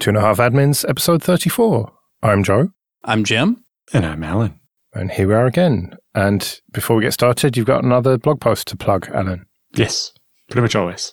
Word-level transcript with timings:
Two 0.00 0.08
and 0.08 0.16
a 0.16 0.22
Half 0.22 0.38
Admins, 0.38 0.88
episode 0.88 1.22
34. 1.22 1.92
I'm 2.22 2.42
Joe. 2.42 2.70
I'm 3.04 3.22
Jim. 3.22 3.62
And 3.92 4.06
I'm 4.06 4.24
Alan. 4.24 4.58
And 4.94 5.10
here 5.10 5.28
we 5.28 5.34
are 5.34 5.44
again. 5.44 5.94
And 6.14 6.58
before 6.72 6.96
we 6.96 7.02
get 7.02 7.12
started, 7.12 7.54
you've 7.54 7.66
got 7.66 7.84
another 7.84 8.16
blog 8.16 8.40
post 8.40 8.66
to 8.68 8.78
plug, 8.78 9.10
Alan. 9.12 9.44
Yes, 9.74 10.14
pretty 10.48 10.62
much 10.62 10.74
always. 10.74 11.12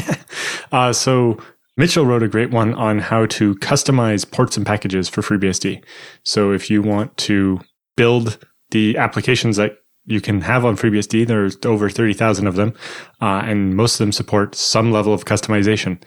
uh, 0.72 0.92
so 0.92 1.36
Mitchell 1.76 2.06
wrote 2.06 2.22
a 2.22 2.28
great 2.28 2.52
one 2.52 2.74
on 2.74 3.00
how 3.00 3.26
to 3.26 3.56
customize 3.56 4.30
ports 4.30 4.56
and 4.56 4.64
packages 4.64 5.08
for 5.08 5.22
FreeBSD. 5.22 5.82
So 6.22 6.52
if 6.52 6.70
you 6.70 6.80
want 6.80 7.16
to 7.16 7.60
build 7.96 8.38
the 8.70 8.98
applications 8.98 9.56
that 9.56 9.78
you 10.04 10.20
can 10.20 10.40
have 10.40 10.64
on 10.64 10.76
FreeBSD. 10.76 11.26
There's 11.26 11.56
over 11.64 11.88
30,000 11.88 12.46
of 12.46 12.56
them, 12.56 12.74
uh, 13.20 13.42
and 13.44 13.76
most 13.76 13.94
of 13.94 13.98
them 13.98 14.12
support 14.12 14.54
some 14.54 14.90
level 14.90 15.14
of 15.14 15.24
customization. 15.24 16.02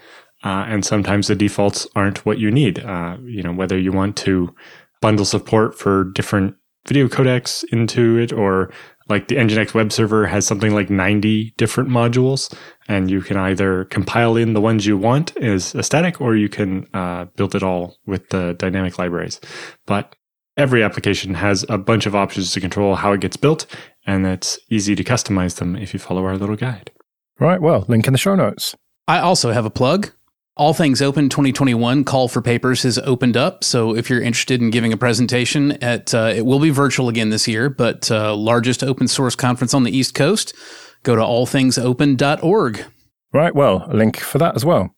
Uh, 0.45 0.63
and 0.67 0.85
sometimes 0.85 1.27
the 1.27 1.35
defaults 1.35 1.87
aren't 1.95 2.23
what 2.25 2.37
you 2.37 2.51
need. 2.51 2.79
Uh, 2.79 3.17
you 3.23 3.41
know, 3.41 3.51
whether 3.51 3.77
you 3.77 3.91
want 3.91 4.15
to 4.15 4.55
bundle 5.01 5.25
support 5.25 5.77
for 5.77 6.05
different 6.13 6.55
video 6.87 7.07
codecs 7.07 7.63
into 7.71 8.17
it, 8.17 8.31
or 8.31 8.71
like 9.09 9.27
the 9.27 9.35
Nginx 9.35 9.73
web 9.73 9.91
server 9.91 10.27
has 10.27 10.45
something 10.45 10.73
like 10.73 10.89
90 10.91 11.55
different 11.57 11.89
modules, 11.89 12.55
and 12.87 13.09
you 13.09 13.21
can 13.21 13.37
either 13.37 13.85
compile 13.85 14.37
in 14.37 14.53
the 14.53 14.61
ones 14.61 14.85
you 14.85 14.97
want 14.97 15.35
as 15.37 15.73
a 15.73 15.81
static, 15.81 16.21
or 16.21 16.35
you 16.35 16.47
can 16.47 16.85
uh, 16.93 17.25
build 17.35 17.55
it 17.55 17.63
all 17.63 17.97
with 18.05 18.29
the 18.29 18.53
dynamic 18.59 18.99
libraries. 18.99 19.41
But 19.87 20.15
every 20.57 20.83
application 20.83 21.33
has 21.33 21.65
a 21.69 21.79
bunch 21.79 22.05
of 22.05 22.15
options 22.15 22.51
to 22.51 22.61
control 22.61 22.95
how 22.95 23.13
it 23.13 23.21
gets 23.21 23.35
built, 23.35 23.65
and 24.05 24.27
it's 24.27 24.59
easy 24.69 24.95
to 24.95 25.03
customize 25.03 25.55
them 25.55 25.75
if 25.75 25.91
you 25.91 25.99
follow 25.99 26.23
our 26.23 26.37
little 26.37 26.55
guide. 26.55 26.91
Right, 27.39 27.61
well, 27.61 27.83
link 27.87 28.05
in 28.05 28.13
the 28.13 28.19
show 28.19 28.35
notes. 28.35 28.75
I 29.07 29.19
also 29.19 29.51
have 29.51 29.65
a 29.65 29.71
plug. 29.71 30.11
All 30.57 30.73
Things 30.73 31.01
Open 31.01 31.27
2021 31.27 32.05
call 32.05 32.29
for 32.29 32.41
papers 32.41 32.83
has 32.83 32.97
opened 32.99 33.35
up. 33.35 33.61
So 33.61 33.93
if 33.93 34.09
you're 34.09 34.21
interested 34.21 34.61
in 34.61 34.69
giving 34.69 34.93
a 34.93 34.97
presentation 34.97 35.73
at, 35.83 36.13
uh, 36.13 36.31
it 36.33 36.45
will 36.45 36.59
be 36.59 36.69
virtual 36.69 37.09
again 37.09 37.29
this 37.29 37.45
year, 37.45 37.69
but 37.69 38.09
uh, 38.09 38.33
largest 38.33 38.81
open 38.81 39.09
source 39.09 39.35
conference 39.35 39.73
on 39.73 39.83
the 39.83 39.95
East 39.95 40.15
Coast, 40.15 40.55
go 41.03 41.13
to 41.13 41.21
allthingsopen.org. 41.21 42.85
Right, 43.33 43.53
well, 43.53 43.85
a 43.89 43.97
link 43.97 44.17
for 44.17 44.37
that 44.37 44.55
as 44.55 44.63
well. 44.63 44.95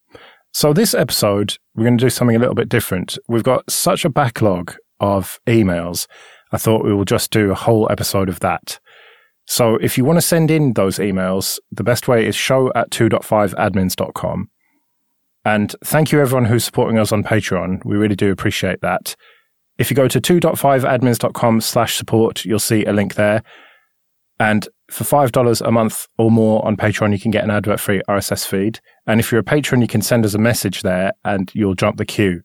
So 0.54 0.74
this 0.74 0.94
episode, 0.94 1.58
we're 1.74 1.86
going 1.86 1.98
to 1.98 2.06
do 2.06 2.12
something 2.12 2.36
a 2.36 2.40
little 2.40 2.54
bit 2.54 2.70
different. 2.70 3.18
We've 3.28 3.42
got 3.42 3.72
such 3.72 4.06
a 4.06 4.10
backlog 4.10 4.76
of 5.00 5.40
emails. 5.48 6.06
I 6.52 6.58
thought 6.58 6.86
we 6.86 6.94
will 6.94 7.04
just 7.04 7.32
do 7.32 7.50
a 7.50 7.56
whole 7.56 7.92
episode 7.92 8.30
of 8.30 8.42
that. 8.42 8.80
So 9.48 9.78
if 9.78 9.98
you 9.98 10.06
want 10.06 10.18
to 10.18 10.22
send 10.22 10.52
in 10.52 10.74
those 10.74 11.00
emails, 11.00 11.58
the 11.72 11.84
best 11.84 12.08
way 12.08 12.28
is 12.28 12.36
show 12.36 12.72
at 12.76 12.92
2.5admins.com. 12.92 14.52
And 15.48 15.74
thank 15.86 16.12
you 16.12 16.20
everyone 16.20 16.44
who's 16.44 16.66
supporting 16.66 16.98
us 16.98 17.14
on 17.14 17.24
Patreon. 17.24 17.86
We 17.86 17.96
really 17.96 18.18
do 18.18 18.34
appreciate 18.34 18.82
that. 18.82 19.16
If 19.78 19.90
you 19.90 19.96
go 19.96 20.10
to 20.10 20.20
2.5admins.com 20.20 21.62
slash 21.62 21.96
support, 21.96 22.44
you'll 22.44 22.60
see 22.60 22.84
a 22.84 22.92
link 22.92 23.16
there. 23.16 23.44
And 24.42 24.68
for 24.92 25.06
$5 25.06 25.66
a 25.66 25.72
month 25.72 26.06
or 26.18 26.30
more 26.30 26.66
on 26.66 26.76
Patreon, 26.76 27.14
you 27.14 27.20
can 27.20 27.32
get 27.32 27.46
an 27.46 27.50
advert 27.50 27.80
free 27.80 28.02
RSS 28.10 28.46
feed. 28.46 28.82
And 29.06 29.22
if 29.22 29.32
you're 29.32 29.40
a 29.40 29.44
patron, 29.44 29.82
you 29.82 29.88
can 29.88 30.02
send 30.02 30.26
us 30.26 30.34
a 30.34 30.38
message 30.38 30.82
there 30.82 31.14
and 31.24 31.50
you'll 31.56 31.76
jump 31.76 31.96
the 31.96 32.06
queue. 32.06 32.42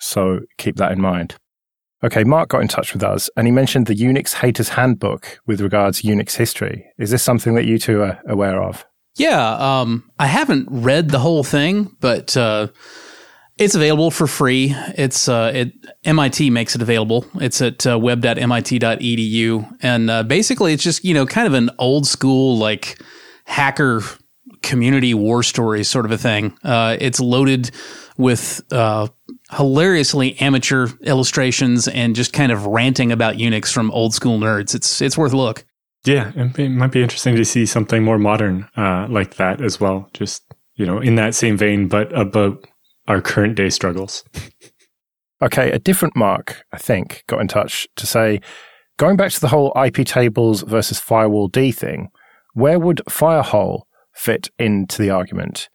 So 0.00 0.40
keep 0.58 0.74
that 0.78 0.90
in 0.90 1.00
mind. 1.00 1.36
Okay, 2.02 2.24
Mark 2.24 2.48
got 2.48 2.62
in 2.62 2.66
touch 2.66 2.92
with 2.92 3.04
us 3.04 3.30
and 3.36 3.46
he 3.46 3.52
mentioned 3.52 3.86
the 3.86 3.94
Unix 3.94 4.34
Haters 4.34 4.70
Handbook 4.70 5.38
with 5.46 5.60
regards 5.60 6.00
to 6.00 6.08
Unix 6.08 6.34
history. 6.34 6.86
Is 6.98 7.12
this 7.12 7.22
something 7.22 7.54
that 7.54 7.66
you 7.66 7.78
two 7.78 8.02
are 8.02 8.20
aware 8.26 8.60
of? 8.60 8.84
Yeah, 9.16 9.80
um, 9.80 10.10
I 10.18 10.26
haven't 10.26 10.68
read 10.70 11.10
the 11.10 11.18
whole 11.18 11.44
thing, 11.44 11.94
but 12.00 12.36
uh, 12.36 12.68
it's 13.58 13.74
available 13.74 14.10
for 14.10 14.26
free. 14.26 14.74
It's 14.96 15.28
uh, 15.28 15.52
it 15.54 15.72
MIT 16.04 16.50
makes 16.50 16.74
it 16.74 16.82
available. 16.82 17.26
It's 17.34 17.60
at 17.60 17.86
uh, 17.86 17.98
web.mit.edu, 17.98 19.76
and 19.82 20.10
uh, 20.10 20.22
basically, 20.22 20.72
it's 20.72 20.82
just 20.82 21.04
you 21.04 21.12
know 21.14 21.26
kind 21.26 21.46
of 21.46 21.54
an 21.54 21.70
old 21.78 22.06
school 22.06 22.56
like 22.56 23.00
hacker 23.44 24.00
community 24.62 25.12
war 25.12 25.42
story 25.42 25.84
sort 25.84 26.06
of 26.06 26.10
a 26.12 26.18
thing. 26.18 26.56
Uh, 26.64 26.96
it's 26.98 27.20
loaded 27.20 27.70
with 28.16 28.62
uh, 28.70 29.08
hilariously 29.50 30.38
amateur 30.40 30.88
illustrations 31.02 31.88
and 31.88 32.16
just 32.16 32.32
kind 32.32 32.52
of 32.52 32.66
ranting 32.66 33.12
about 33.12 33.36
Unix 33.36 33.72
from 33.72 33.90
old 33.90 34.14
school 34.14 34.38
nerds. 34.38 34.74
It's 34.74 35.02
it's 35.02 35.18
worth 35.18 35.32
a 35.34 35.36
look. 35.36 35.64
Yeah, 36.04 36.32
it 36.34 36.70
might 36.70 36.90
be 36.90 37.02
interesting 37.02 37.36
to 37.36 37.44
see 37.44 37.64
something 37.64 38.02
more 38.02 38.18
modern 38.18 38.68
uh, 38.76 39.06
like 39.08 39.36
that 39.36 39.60
as 39.60 39.78
well. 39.78 40.10
Just 40.12 40.42
you 40.74 40.86
know, 40.86 40.98
in 40.98 41.14
that 41.16 41.34
same 41.34 41.56
vein, 41.56 41.86
but 41.88 42.16
about 42.18 42.66
our 43.08 43.20
current 43.20 43.54
day 43.54 43.70
struggles. 43.70 44.24
okay, 45.42 45.70
a 45.70 45.78
different 45.78 46.16
Mark, 46.16 46.64
I 46.72 46.78
think, 46.78 47.24
got 47.26 47.40
in 47.40 47.48
touch 47.48 47.86
to 47.96 48.06
say, 48.06 48.40
going 48.96 49.16
back 49.16 49.30
to 49.32 49.40
the 49.40 49.48
whole 49.48 49.72
IP 49.76 50.06
tables 50.06 50.62
versus 50.62 50.98
firewall 50.98 51.48
D 51.48 51.72
thing, 51.72 52.08
where 52.54 52.78
would 52.78 53.02
FireHOL 53.08 53.82
fit 54.12 54.50
into 54.58 55.00
the 55.00 55.10
argument? 55.10 55.68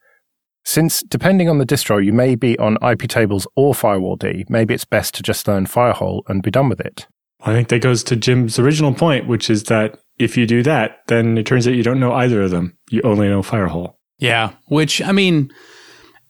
Since 0.66 1.02
depending 1.04 1.48
on 1.48 1.60
the 1.60 1.66
distro, 1.66 2.04
you 2.04 2.12
may 2.12 2.36
be 2.36 2.60
on 2.60 2.78
IP 2.86 3.08
tables 3.08 3.48
or 3.56 3.74
Firewall 3.74 4.18
D, 4.18 4.44
maybe 4.50 4.74
it's 4.74 4.84
best 4.84 5.16
to 5.16 5.24
just 5.24 5.48
learn 5.48 5.66
FireHOL 5.66 6.24
and 6.28 6.44
be 6.44 6.52
done 6.52 6.68
with 6.68 6.82
it. 6.82 7.08
I 7.40 7.54
think 7.54 7.70
that 7.70 7.82
goes 7.82 8.04
to 8.04 8.18
Jim's 8.18 8.60
original 8.60 8.94
point, 8.94 9.28
which 9.28 9.50
is 9.50 9.64
that 9.64 9.98
if 10.20 10.38
you 10.38 10.46
do 10.48 10.64
that, 10.64 11.02
then 11.08 11.38
it 11.38 11.46
turns 11.46 11.68
out 11.68 11.76
you 11.76 11.84
don't 11.84 12.00
know 12.00 12.14
either 12.14 12.42
of 12.42 12.52
them. 12.52 12.78
You 12.90 13.02
only 13.04 13.30
know 13.30 13.42
FireHOL. 13.42 13.94
Yeah, 14.20 14.54
which 14.68 15.02
I 15.02 15.12
mean, 15.12 15.52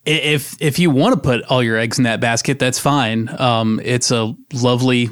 if 0.04 0.60
if 0.60 0.78
you 0.78 0.90
want 0.90 1.14
to 1.14 1.20
put 1.20 1.42
all 1.44 1.62
your 1.62 1.78
eggs 1.78 1.98
in 1.98 2.04
that 2.04 2.20
basket, 2.20 2.58
that's 2.58 2.78
fine. 2.78 3.28
Um, 3.40 3.80
it's 3.82 4.10
a 4.10 4.34
lovely, 4.52 5.10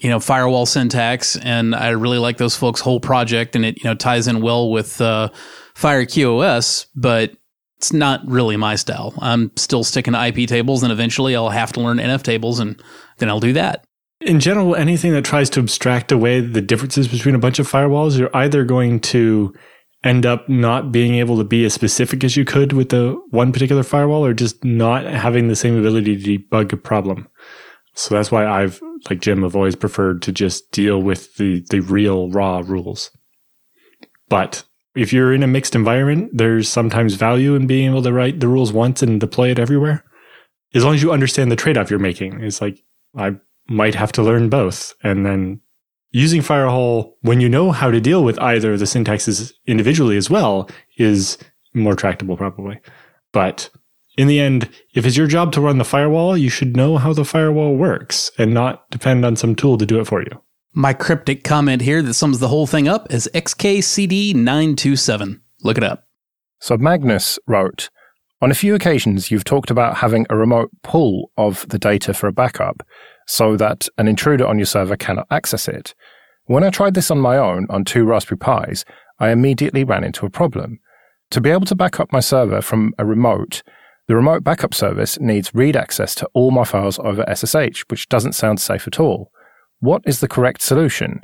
you 0.00 0.10
know, 0.10 0.20
firewall 0.20 0.66
syntax, 0.66 1.36
and 1.36 1.74
I 1.74 1.90
really 1.90 2.18
like 2.18 2.36
those 2.36 2.56
folks' 2.56 2.80
whole 2.80 3.00
project, 3.00 3.56
and 3.56 3.64
it 3.64 3.78
you 3.78 3.84
know 3.84 3.94
ties 3.94 4.28
in 4.28 4.40
well 4.42 4.70
with 4.70 5.00
uh, 5.00 5.30
FireQoS, 5.74 6.86
but 6.94 7.32
it's 7.78 7.92
not 7.92 8.20
really 8.26 8.56
my 8.56 8.76
style. 8.76 9.12
I'm 9.18 9.50
still 9.56 9.84
sticking 9.84 10.12
to 10.12 10.26
IP 10.26 10.48
tables, 10.48 10.82
and 10.82 10.92
eventually 10.92 11.34
I'll 11.34 11.50
have 11.50 11.72
to 11.72 11.80
learn 11.80 11.98
NF 11.98 12.22
tables, 12.22 12.60
and 12.60 12.80
then 13.18 13.28
I'll 13.28 13.40
do 13.40 13.52
that. 13.54 13.86
In 14.20 14.40
general, 14.40 14.74
anything 14.74 15.12
that 15.12 15.24
tries 15.24 15.50
to 15.50 15.60
abstract 15.60 16.12
away 16.12 16.40
the 16.40 16.62
differences 16.62 17.08
between 17.08 17.34
a 17.34 17.38
bunch 17.38 17.58
of 17.58 17.70
firewalls, 17.70 18.18
you're 18.18 18.34
either 18.34 18.64
going 18.64 19.00
to 19.00 19.54
end 20.02 20.26
up 20.26 20.48
not 20.48 20.92
being 20.92 21.14
able 21.14 21.38
to 21.38 21.44
be 21.44 21.64
as 21.64 21.72
specific 21.72 22.22
as 22.24 22.36
you 22.36 22.44
could 22.44 22.72
with 22.72 22.90
the 22.90 23.20
one 23.30 23.52
particular 23.52 23.82
firewall, 23.82 24.24
or 24.24 24.34
just 24.34 24.62
not 24.64 25.04
having 25.04 25.48
the 25.48 25.56
same 25.56 25.76
ability 25.78 26.16
to 26.22 26.38
debug 26.38 26.72
a 26.72 26.76
problem. 26.76 27.28
So 27.94 28.14
that's 28.14 28.30
why 28.30 28.46
I've, 28.46 28.80
like 29.08 29.20
Jim, 29.20 29.42
have 29.42 29.56
always 29.56 29.76
preferred 29.76 30.20
to 30.22 30.32
just 30.32 30.70
deal 30.70 31.00
with 31.00 31.36
the 31.36 31.64
the 31.70 31.80
real 31.80 32.30
raw 32.30 32.62
rules. 32.64 33.10
But 34.28 34.64
if 34.94 35.12
you're 35.12 35.32
in 35.32 35.42
a 35.42 35.48
mixed 35.48 35.74
environment, 35.74 36.30
there's 36.32 36.68
sometimes 36.68 37.14
value 37.14 37.54
in 37.54 37.66
being 37.66 37.90
able 37.90 38.02
to 38.02 38.12
write 38.12 38.40
the 38.40 38.48
rules 38.48 38.72
once 38.72 39.02
and 39.02 39.20
deploy 39.20 39.50
it 39.50 39.58
everywhere. 39.58 40.04
As 40.74 40.84
long 40.84 40.94
as 40.94 41.02
you 41.02 41.12
understand 41.12 41.50
the 41.50 41.56
trade 41.56 41.78
off 41.78 41.90
you're 41.90 41.98
making, 41.98 42.40
it's 42.40 42.60
like 42.60 42.82
I 43.16 43.36
might 43.66 43.94
have 43.94 44.12
to 44.12 44.22
learn 44.22 44.48
both. 44.48 44.94
And 45.02 45.24
then 45.24 45.60
using 46.10 46.42
FireHOL 46.42 47.12
when 47.22 47.40
you 47.40 47.48
know 47.48 47.72
how 47.72 47.90
to 47.90 48.00
deal 48.00 48.24
with 48.24 48.38
either 48.40 48.76
the 48.76 48.84
syntaxes 48.84 49.52
individually 49.66 50.16
as 50.16 50.30
well 50.30 50.68
is 50.96 51.38
more 51.74 51.96
tractable, 51.96 52.36
probably. 52.36 52.80
But 53.32 53.70
in 54.16 54.28
the 54.28 54.40
end, 54.40 54.70
if 54.94 55.04
it's 55.04 55.16
your 55.16 55.26
job 55.26 55.52
to 55.52 55.60
run 55.60 55.78
the 55.78 55.84
firewall, 55.84 56.36
you 56.36 56.48
should 56.48 56.76
know 56.76 56.98
how 56.98 57.12
the 57.12 57.24
firewall 57.24 57.76
works 57.76 58.30
and 58.38 58.54
not 58.54 58.88
depend 58.90 59.24
on 59.24 59.36
some 59.36 59.56
tool 59.56 59.76
to 59.78 59.86
do 59.86 59.98
it 59.98 60.06
for 60.06 60.22
you. 60.22 60.30
My 60.72 60.92
cryptic 60.92 61.44
comment 61.44 61.82
here 61.82 62.02
that 62.02 62.14
sums 62.14 62.38
the 62.38 62.48
whole 62.48 62.66
thing 62.66 62.88
up 62.88 63.12
is 63.12 63.28
XKCD927. 63.34 65.40
Look 65.62 65.78
it 65.78 65.84
up. 65.84 66.04
So 66.60 66.76
Magnus 66.76 67.38
wrote, 67.46 67.90
on 68.40 68.50
a 68.50 68.54
few 68.54 68.74
occasions, 68.74 69.30
you've 69.30 69.44
talked 69.44 69.70
about 69.70 69.98
having 69.98 70.26
a 70.30 70.36
remote 70.36 70.70
pull 70.82 71.30
of 71.36 71.68
the 71.68 71.78
data 71.78 72.12
for 72.12 72.26
a 72.26 72.32
backup 72.32 72.82
so 73.26 73.56
that 73.56 73.88
an 73.98 74.08
intruder 74.08 74.46
on 74.46 74.58
your 74.58 74.66
server 74.66 74.96
cannot 74.96 75.26
access 75.30 75.68
it. 75.68 75.94
When 76.46 76.64
I 76.64 76.70
tried 76.70 76.94
this 76.94 77.10
on 77.10 77.20
my 77.20 77.36
own 77.38 77.66
on 77.70 77.84
two 77.84 78.04
Raspberry 78.04 78.38
Pis, 78.38 78.84
I 79.18 79.30
immediately 79.30 79.84
ran 79.84 80.04
into 80.04 80.26
a 80.26 80.30
problem. 80.30 80.80
To 81.30 81.40
be 81.40 81.50
able 81.50 81.66
to 81.66 81.74
back 81.74 81.98
up 81.98 82.12
my 82.12 82.20
server 82.20 82.60
from 82.60 82.92
a 82.98 83.04
remote, 83.04 83.62
the 84.06 84.14
remote 84.14 84.44
backup 84.44 84.74
service 84.74 85.18
needs 85.18 85.54
read 85.54 85.76
access 85.76 86.14
to 86.16 86.28
all 86.34 86.50
my 86.50 86.64
files 86.64 86.98
over 86.98 87.24
SSH, 87.34 87.84
which 87.88 88.08
doesn't 88.08 88.34
sound 88.34 88.60
safe 88.60 88.86
at 88.86 89.00
all. 89.00 89.30
What 89.80 90.02
is 90.04 90.20
the 90.20 90.28
correct 90.28 90.60
solution? 90.60 91.22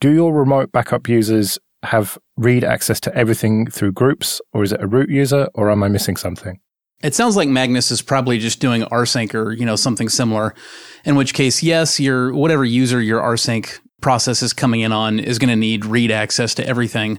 Do 0.00 0.12
your 0.12 0.34
remote 0.34 0.70
backup 0.70 1.08
users 1.08 1.58
have 1.84 2.18
read 2.36 2.64
access 2.64 3.00
to 3.00 3.14
everything 3.16 3.70
through 3.70 3.92
groups, 3.92 4.40
or 4.52 4.62
is 4.62 4.72
it 4.72 4.82
a 4.82 4.86
root 4.86 5.08
user, 5.08 5.48
or 5.54 5.70
am 5.70 5.82
I 5.82 5.88
missing 5.88 6.16
something? 6.16 6.60
It 7.02 7.14
sounds 7.14 7.36
like 7.36 7.48
Magnus 7.48 7.90
is 7.90 8.02
probably 8.02 8.38
just 8.38 8.60
doing 8.60 8.82
rsync 8.82 9.34
or 9.34 9.52
you 9.52 9.64
know 9.64 9.76
something 9.76 10.08
similar. 10.08 10.54
In 11.04 11.14
which 11.14 11.34
case, 11.34 11.62
yes, 11.62 12.00
your 12.00 12.34
whatever 12.34 12.64
user 12.64 13.00
your 13.00 13.22
rsync 13.22 13.78
process 14.00 14.42
is 14.42 14.52
coming 14.52 14.80
in 14.80 14.92
on 14.92 15.18
is 15.18 15.38
going 15.38 15.50
to 15.50 15.56
need 15.56 15.84
read 15.84 16.10
access 16.10 16.54
to 16.54 16.66
everything. 16.66 17.18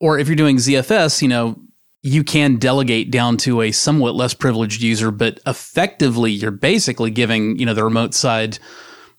Or 0.00 0.18
if 0.18 0.28
you're 0.28 0.36
doing 0.36 0.56
ZFS, 0.56 1.22
you 1.22 1.28
know 1.28 1.56
you 2.02 2.22
can 2.22 2.56
delegate 2.56 3.10
down 3.10 3.36
to 3.36 3.62
a 3.62 3.72
somewhat 3.72 4.14
less 4.14 4.32
privileged 4.32 4.80
user, 4.80 5.10
but 5.10 5.40
effectively 5.44 6.30
you're 6.30 6.52
basically 6.52 7.10
giving, 7.10 7.58
you 7.58 7.66
know, 7.66 7.74
the 7.74 7.82
remote 7.82 8.14
side 8.14 8.60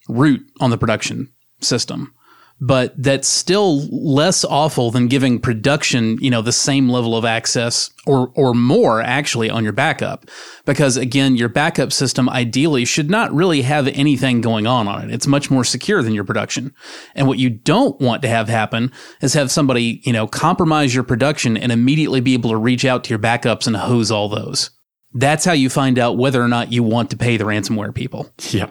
root 0.07 0.41
on 0.61 0.69
the 0.69 0.77
production 0.77 1.29
system 1.59 2.13
but 2.59 2.93
that's 2.97 3.27
still 3.27 3.85
less 3.87 4.43
awful 4.43 4.89
than 4.89 5.07
giving 5.07 5.39
production, 5.39 6.17
you 6.19 6.31
know, 6.31 6.41
the 6.41 6.51
same 6.51 6.89
level 6.89 7.15
of 7.15 7.23
access 7.23 7.91
or, 8.07 8.31
or 8.35 8.53
more 8.53 9.01
actually 9.01 9.49
on 9.49 9.63
your 9.63 9.73
backup. 9.73 10.25
Because 10.65 10.97
again, 10.97 11.35
your 11.35 11.49
backup 11.49 11.93
system 11.93 12.27
ideally 12.29 12.83
should 12.83 13.11
not 13.11 13.31
really 13.31 13.61
have 13.61 13.87
anything 13.89 14.41
going 14.41 14.65
on 14.65 14.87
on 14.87 15.03
it. 15.03 15.13
It's 15.13 15.27
much 15.27 15.51
more 15.51 15.63
secure 15.63 16.01
than 16.01 16.15
your 16.15 16.23
production. 16.23 16.73
And 17.13 17.27
what 17.27 17.37
you 17.37 17.51
don't 17.51 17.99
want 18.01 18.23
to 18.23 18.27
have 18.27 18.49
happen 18.49 18.91
is 19.21 19.33
have 19.33 19.51
somebody, 19.51 20.01
you 20.03 20.13
know, 20.13 20.27
compromise 20.27 20.95
your 20.95 21.03
production 21.03 21.57
and 21.57 21.71
immediately 21.71 22.21
be 22.21 22.33
able 22.33 22.49
to 22.49 22.57
reach 22.57 22.85
out 22.85 23.03
to 23.03 23.09
your 23.09 23.19
backups 23.19 23.67
and 23.67 23.75
hose 23.75 24.09
all 24.09 24.29
those. 24.29 24.71
That's 25.13 25.45
how 25.45 25.53
you 25.53 25.69
find 25.69 25.99
out 25.99 26.17
whether 26.17 26.41
or 26.41 26.47
not 26.47 26.71
you 26.71 26.83
want 26.83 27.11
to 27.11 27.17
pay 27.17 27.37
the 27.37 27.43
ransomware 27.43 27.93
people. 27.93 28.31
Yeah. 28.49 28.69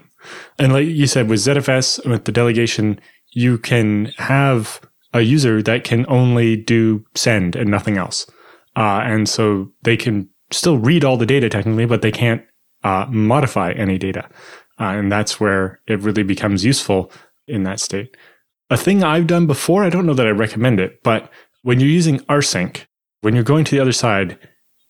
And 0.59 0.73
like 0.73 0.87
you 0.87 1.07
said, 1.07 1.29
with 1.29 1.41
ZFS, 1.41 2.09
with 2.09 2.25
the 2.25 2.33
delegation, 2.33 3.01
you 3.33 3.59
can 3.59 4.07
have 4.19 4.81
a 5.13 5.21
user 5.23 5.63
that 5.63 5.85
can 5.85 6.05
only 6.09 6.57
do 6.57 7.05
send 7.15 7.57
and 7.57 7.71
nothing 7.71 7.97
else. 7.97 8.27
Uh, 8.77 9.01
and 9.05 9.29
so 9.29 9.73
they 9.83 9.97
can 9.97 10.29
still 10.51 10.79
read 10.79 11.05
all 11.05 11.17
the 11.17 11.27
data 11.27 11.49
technically, 11.49 11.87
but 11.87 12.03
they 12.03 12.13
can't 12.13 12.43
uh, 12.85 13.07
modify 13.09 13.73
any 13.73 13.99
data. 13.99 14.29
Uh, 14.79 14.85
and 14.85 15.11
that's 15.11 15.41
where 15.41 15.81
it 15.87 16.01
really 16.01 16.23
becomes 16.23 16.65
useful 16.65 17.11
in 17.47 17.63
that 17.63 17.81
state. 17.81 18.17
A 18.69 18.77
thing 18.77 19.03
I've 19.03 19.27
done 19.27 19.47
before, 19.47 19.85
I 19.85 19.91
don't 19.91 20.07
know 20.07 20.15
that 20.15 20.27
I 20.27 20.31
recommend 20.31 20.81
it, 20.81 21.03
but 21.03 21.31
when 21.63 21.81
you're 21.81 21.89
using 21.89 22.21
rsync, 22.21 22.85
when 23.23 23.35
you're 23.35 23.45
going 23.45 23.65
to 23.65 23.71
the 23.75 23.81
other 23.81 23.93
side, 23.93 24.39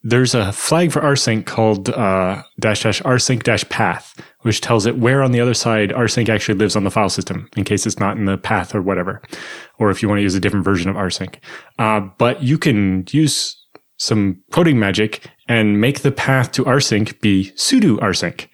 there's 0.09 0.37
a 0.37 0.53
flag 0.53 0.93
for 0.93 1.01
rsync 1.03 1.47
called 1.47 1.89
uh, 1.89 2.41
dash 2.61 2.85
dash 2.85 3.03
rsync 3.03 3.43
dash 3.43 3.69
path, 3.69 4.15
which 4.43 4.61
tells 4.61 4.87
it 4.87 4.99
where 4.99 5.21
on 5.21 5.33
the 5.33 5.41
other 5.41 5.55
side 5.55 5.91
rsync 5.91 6.29
actually 6.29 6.57
lives 6.57 6.77
on 6.77 6.85
the 6.85 6.93
file 6.93 7.09
system 7.09 7.49
in 7.57 7.65
case 7.65 7.87
it's 7.87 7.99
not 7.99 8.17
in 8.17 8.25
the 8.25 8.39
path 8.39 8.73
or 8.73 8.81
whatever, 8.81 9.21
or 9.81 9.91
if 9.91 10.03
you 10.03 10.09
want 10.09 10.19
to 10.19 10.23
use 10.23 10.37
a 10.37 10.41
different 10.41 10.65
version 10.65 10.89
of 10.89 10.95
rsync. 10.95 11.37
Uh, 11.81 12.01
but 12.19 12.41
you 12.41 12.57
can 12.57 13.05
use 13.11 13.61
some 13.97 14.41
coding 14.53 14.79
magic 14.79 15.29
and 15.49 15.81
make 15.81 16.01
the 16.01 16.13
path 16.13 16.53
to 16.53 16.65
rsync 16.65 17.21
be 17.21 17.51
sudo 17.57 17.99
rsync. 17.99 18.47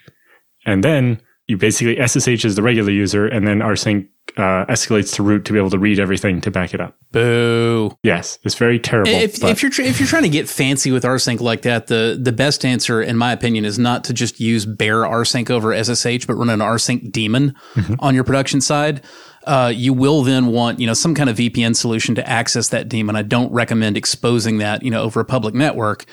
And 0.64 0.82
then 0.82 1.20
you 1.48 1.58
basically 1.58 1.96
SSH 1.96 2.46
as 2.46 2.56
the 2.56 2.62
regular 2.62 2.92
user, 2.92 3.26
and 3.26 3.46
then 3.46 3.58
rsync 3.58 4.08
uh, 4.36 4.66
escalates 4.66 5.14
to 5.14 5.22
root 5.22 5.44
to 5.44 5.52
be 5.52 5.58
able 5.58 5.70
to 5.70 5.78
read 5.78 5.98
everything 5.98 6.40
to 6.40 6.50
back 6.50 6.74
it 6.74 6.80
up. 6.80 6.96
Boo. 7.10 7.96
Yes, 8.02 8.38
it's 8.42 8.54
very 8.54 8.78
terrible. 8.78 9.10
If, 9.10 9.42
if 9.42 9.62
you're 9.62 9.70
tr- 9.70 9.82
if 9.82 10.00
you're 10.00 10.08
trying 10.08 10.22
to 10.22 10.28
get 10.28 10.48
fancy 10.48 10.90
with 10.90 11.04
rsync 11.04 11.40
like 11.40 11.62
that, 11.62 11.88
the 11.88 12.18
the 12.20 12.32
best 12.32 12.64
answer, 12.64 13.02
in 13.02 13.16
my 13.16 13.32
opinion, 13.32 13.64
is 13.64 13.78
not 13.78 14.04
to 14.04 14.12
just 14.12 14.40
use 14.40 14.64
bare 14.64 15.02
rsync 15.02 15.50
over 15.50 15.72
SSH, 15.72 16.26
but 16.26 16.34
run 16.34 16.50
an 16.50 16.60
rsync 16.60 17.12
daemon 17.12 17.54
mm-hmm. 17.74 17.94
on 17.98 18.14
your 18.14 18.24
production 18.24 18.60
side. 18.60 19.02
Uh, 19.44 19.72
you 19.74 19.92
will 19.92 20.22
then 20.22 20.46
want 20.46 20.78
you 20.78 20.86
know 20.86 20.94
some 20.94 21.14
kind 21.14 21.28
of 21.28 21.36
VPN 21.36 21.74
solution 21.74 22.14
to 22.14 22.28
access 22.28 22.68
that 22.68 22.88
daemon. 22.88 23.16
I 23.16 23.22
don't 23.22 23.52
recommend 23.52 23.96
exposing 23.96 24.58
that 24.58 24.82
you 24.82 24.90
know 24.90 25.02
over 25.02 25.20
a 25.20 25.24
public 25.24 25.54
network. 25.54 26.06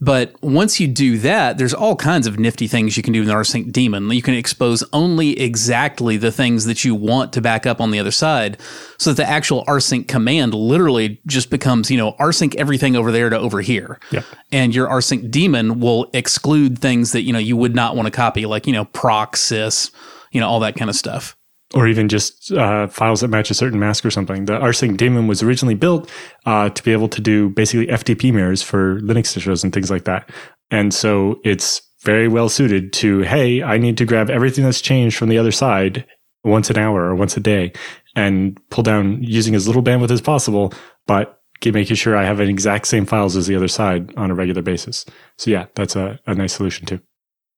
But 0.00 0.34
once 0.42 0.80
you 0.80 0.86
do 0.86 1.18
that, 1.18 1.56
there's 1.56 1.72
all 1.72 1.96
kinds 1.96 2.26
of 2.26 2.38
nifty 2.38 2.66
things 2.66 2.96
you 2.96 3.02
can 3.02 3.12
do 3.12 3.22
in 3.22 3.28
the 3.28 3.34
rsync 3.34 3.72
daemon. 3.72 4.10
You 4.10 4.22
can 4.22 4.34
expose 4.34 4.84
only 4.92 5.38
exactly 5.40 6.16
the 6.16 6.32
things 6.32 6.64
that 6.66 6.84
you 6.84 6.94
want 6.94 7.32
to 7.34 7.40
back 7.40 7.64
up 7.64 7.80
on 7.80 7.90
the 7.90 7.98
other 7.98 8.10
side 8.10 8.58
so 8.98 9.12
that 9.12 9.22
the 9.22 9.28
actual 9.28 9.64
rsync 9.64 10.08
command 10.08 10.52
literally 10.52 11.20
just 11.26 11.48
becomes, 11.48 11.90
you 11.90 11.96
know, 11.96 12.12
rsync 12.14 12.54
everything 12.56 12.96
over 12.96 13.12
there 13.12 13.30
to 13.30 13.38
over 13.38 13.60
here. 13.60 13.98
Yeah. 14.10 14.22
And 14.52 14.74
your 14.74 14.88
rsync 14.88 15.30
daemon 15.30 15.80
will 15.80 16.10
exclude 16.12 16.78
things 16.78 17.12
that, 17.12 17.22
you 17.22 17.32
know, 17.32 17.38
you 17.38 17.56
would 17.56 17.74
not 17.74 17.96
want 17.96 18.06
to 18.06 18.10
copy, 18.10 18.46
like, 18.46 18.66
you 18.66 18.72
know, 18.72 18.84
proc, 18.84 19.36
sys, 19.36 19.90
you 20.32 20.40
know, 20.40 20.48
all 20.48 20.60
that 20.60 20.76
kind 20.76 20.90
of 20.90 20.96
stuff 20.96 21.36
or 21.74 21.88
even 21.88 22.08
just 22.08 22.52
uh, 22.52 22.86
files 22.86 23.20
that 23.20 23.28
match 23.28 23.50
a 23.50 23.54
certain 23.54 23.78
mask 23.78 24.06
or 24.06 24.10
something. 24.10 24.44
The 24.44 24.58
rsync 24.58 24.96
daemon 24.96 25.26
was 25.26 25.42
originally 25.42 25.74
built 25.74 26.10
uh, 26.46 26.70
to 26.70 26.82
be 26.82 26.92
able 26.92 27.08
to 27.08 27.20
do 27.20 27.50
basically 27.50 27.88
FTP 27.88 28.32
mirrors 28.32 28.62
for 28.62 29.00
Linux 29.00 29.36
distros 29.36 29.64
and 29.64 29.72
things 29.72 29.90
like 29.90 30.04
that. 30.04 30.30
And 30.70 30.94
so 30.94 31.40
it's 31.44 31.82
very 32.02 32.28
well 32.28 32.48
suited 32.48 32.92
to, 32.94 33.20
hey, 33.20 33.62
I 33.62 33.78
need 33.78 33.98
to 33.98 34.04
grab 34.04 34.30
everything 34.30 34.64
that's 34.64 34.80
changed 34.80 35.16
from 35.16 35.28
the 35.28 35.38
other 35.38 35.50
side 35.50 36.06
once 36.44 36.70
an 36.70 36.78
hour 36.78 37.02
or 37.02 37.14
once 37.14 37.36
a 37.36 37.40
day 37.40 37.72
and 38.14 38.60
pull 38.70 38.84
down 38.84 39.22
using 39.22 39.54
as 39.54 39.66
little 39.66 39.82
bandwidth 39.82 40.10
as 40.10 40.20
possible, 40.20 40.72
but 41.06 41.40
get 41.60 41.74
making 41.74 41.96
sure 41.96 42.16
I 42.16 42.24
have 42.24 42.40
an 42.40 42.48
exact 42.48 42.86
same 42.86 43.06
files 43.06 43.36
as 43.36 43.46
the 43.46 43.56
other 43.56 43.68
side 43.68 44.12
on 44.16 44.30
a 44.30 44.34
regular 44.34 44.62
basis. 44.62 45.04
So 45.38 45.50
yeah, 45.50 45.66
that's 45.74 45.96
a, 45.96 46.20
a 46.26 46.34
nice 46.34 46.54
solution 46.54 46.86
too. 46.86 47.00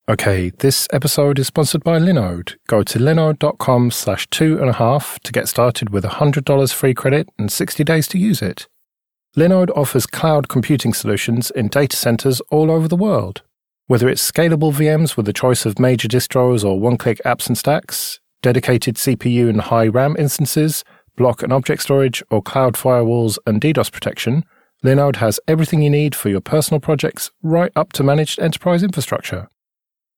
Okay, 0.08 0.50
this 0.50 0.86
episode 0.92 1.36
is 1.36 1.48
sponsored 1.48 1.82
by 1.82 1.98
Linode. 1.98 2.54
Go 2.68 2.84
to 2.84 3.00
linode.com 3.00 3.90
slash 3.90 4.28
two 4.30 4.56
and 4.60 4.70
a 4.70 4.74
half 4.74 5.18
to 5.24 5.32
get 5.32 5.48
started 5.48 5.90
with 5.90 6.04
$100 6.04 6.72
free 6.72 6.94
credit 6.94 7.28
and 7.40 7.50
60 7.50 7.82
days 7.82 8.06
to 8.06 8.16
use 8.16 8.40
it. 8.40 8.68
Linode 9.36 9.76
offers 9.76 10.06
cloud 10.06 10.48
computing 10.48 10.94
solutions 10.94 11.50
in 11.50 11.66
data 11.66 11.96
centers 11.96 12.40
all 12.52 12.70
over 12.70 12.86
the 12.86 12.94
world. 12.94 13.42
Whether 13.88 14.08
it's 14.08 14.30
scalable 14.30 14.72
VMs 14.72 15.16
with 15.16 15.28
a 15.28 15.32
choice 15.32 15.66
of 15.66 15.80
major 15.80 16.06
distros 16.06 16.64
or 16.64 16.78
one-click 16.78 17.20
apps 17.24 17.48
and 17.48 17.58
stacks, 17.58 18.20
dedicated 18.42 18.94
CPU 18.94 19.48
and 19.48 19.60
high 19.60 19.88
RAM 19.88 20.14
instances, 20.16 20.84
block 21.16 21.42
and 21.42 21.52
object 21.52 21.82
storage, 21.82 22.22
or 22.30 22.40
cloud 22.40 22.74
firewalls 22.74 23.38
and 23.44 23.60
DDoS 23.60 23.90
protection, 23.90 24.44
Linode 24.84 25.16
has 25.16 25.40
everything 25.48 25.82
you 25.82 25.90
need 25.90 26.14
for 26.14 26.28
your 26.28 26.40
personal 26.40 26.78
projects 26.78 27.32
right 27.42 27.72
up 27.74 27.92
to 27.94 28.04
managed 28.04 28.38
enterprise 28.38 28.84
infrastructure. 28.84 29.48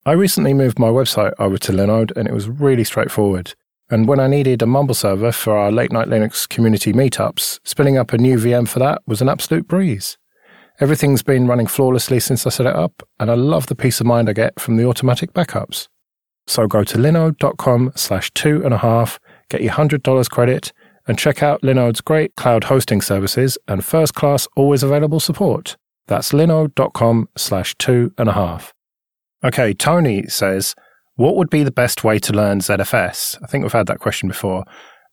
I 0.08 0.12
recently 0.12 0.54
moved 0.54 0.78
my 0.78 0.88
website 0.88 1.34
over 1.38 1.58
to 1.58 1.70
Linode 1.70 2.16
and 2.16 2.26
it 2.26 2.32
was 2.32 2.48
really 2.48 2.82
straightforward. 2.82 3.52
And 3.90 4.08
when 4.08 4.18
I 4.18 4.26
needed 4.26 4.62
a 4.62 4.66
Mumble 4.66 4.94
server 4.94 5.32
for 5.32 5.54
our 5.54 5.70
late 5.70 5.92
night 5.92 6.08
Linux 6.08 6.48
community 6.48 6.94
meetups, 6.94 7.60
spinning 7.62 7.98
up 7.98 8.14
a 8.14 8.16
new 8.16 8.38
VM 8.38 8.66
for 8.66 8.78
that 8.78 9.02
was 9.06 9.20
an 9.20 9.28
absolute 9.28 9.68
breeze. 9.68 10.16
Everything's 10.80 11.22
been 11.22 11.46
running 11.46 11.66
flawlessly 11.66 12.20
since 12.20 12.46
I 12.46 12.48
set 12.48 12.64
it 12.64 12.74
up, 12.74 13.02
and 13.20 13.30
I 13.30 13.34
love 13.34 13.66
the 13.66 13.74
peace 13.74 14.00
of 14.00 14.06
mind 14.06 14.30
I 14.30 14.32
get 14.32 14.58
from 14.58 14.78
the 14.78 14.86
automatic 14.86 15.34
backups. 15.34 15.88
So 16.46 16.66
go 16.66 16.84
to 16.84 16.96
linode.com 16.96 17.92
slash 17.94 18.30
two 18.30 18.64
and 18.64 18.72
a 18.72 18.78
half, 18.78 19.18
get 19.50 19.62
your 19.62 19.74
$100 19.74 20.30
credit, 20.30 20.72
and 21.06 21.18
check 21.18 21.42
out 21.42 21.60
Linode's 21.60 22.00
great 22.00 22.34
cloud 22.34 22.64
hosting 22.64 23.02
services 23.02 23.58
and 23.68 23.84
first 23.84 24.14
class 24.14 24.48
always 24.56 24.82
available 24.82 25.20
support. 25.20 25.76
That's 26.06 26.32
linode.com 26.32 27.28
slash 27.36 27.74
two 27.76 28.14
and 28.16 28.30
a 28.30 28.32
half. 28.32 28.72
Okay, 29.44 29.72
Tony 29.72 30.24
says, 30.26 30.74
what 31.14 31.36
would 31.36 31.50
be 31.50 31.62
the 31.62 31.70
best 31.70 32.04
way 32.04 32.18
to 32.18 32.32
learn 32.32 32.60
ZFS? 32.60 33.38
I 33.42 33.46
think 33.46 33.62
we've 33.62 33.72
had 33.72 33.86
that 33.86 34.00
question 34.00 34.28
before. 34.28 34.64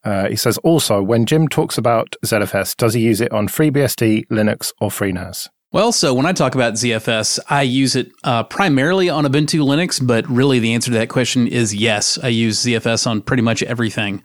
Uh, 0.04 0.30
he 0.30 0.36
says 0.36 0.58
also, 0.60 1.02
when 1.02 1.26
Jim 1.26 1.48
talks 1.48 1.78
about 1.78 2.16
ZFS, 2.24 2.76
does 2.78 2.94
he 2.94 3.02
use 3.02 3.22
it 3.22 3.32
on 3.32 3.48
FreeBSD, 3.48 4.28
Linux, 4.28 4.72
or 4.80 4.90
FreeNAS? 4.90 5.50
Well, 5.72 5.92
so 5.92 6.14
when 6.14 6.26
I 6.26 6.32
talk 6.32 6.56
about 6.56 6.76
ZFS, 6.76 7.40
I 7.50 7.64
use 7.64 7.96
it 7.96 8.12
uh, 8.24 8.44
primarily 8.44 9.10
on 9.10 9.26
Ubuntu 9.26 9.62
Linux, 9.62 10.00
but 10.06 10.28
really 10.30 10.60
the 10.60 10.74
answer 10.74 10.92
to 10.92 10.98
that 10.98 11.10
question 11.10 11.48
is 11.48 11.76
yes. 11.76 12.18
I 12.22 12.30
use 12.30 12.64
ZFS 12.64 13.08
on 13.08 13.22
pretty 13.22 13.44
much 13.44 13.62
everything. 13.64 14.24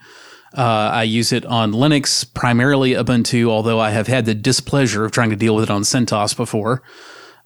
Uh, 0.57 0.91
I 0.93 1.05
use 1.05 1.33
it 1.33 1.45
on 1.47 1.73
Linux, 1.73 2.25
primarily 2.35 2.93
Ubuntu, 2.93 3.49
although 3.49 3.81
I 3.81 3.91
have 3.91 4.07
had 4.07 4.27
the 4.27 4.35
displeasure 4.35 5.05
of 5.05 5.13
trying 5.13 5.31
to 5.31 5.37
deal 5.37 5.55
with 5.57 5.65
it 5.65 5.71
on 5.71 5.83
CentOS 5.83 6.37
before. 6.37 6.83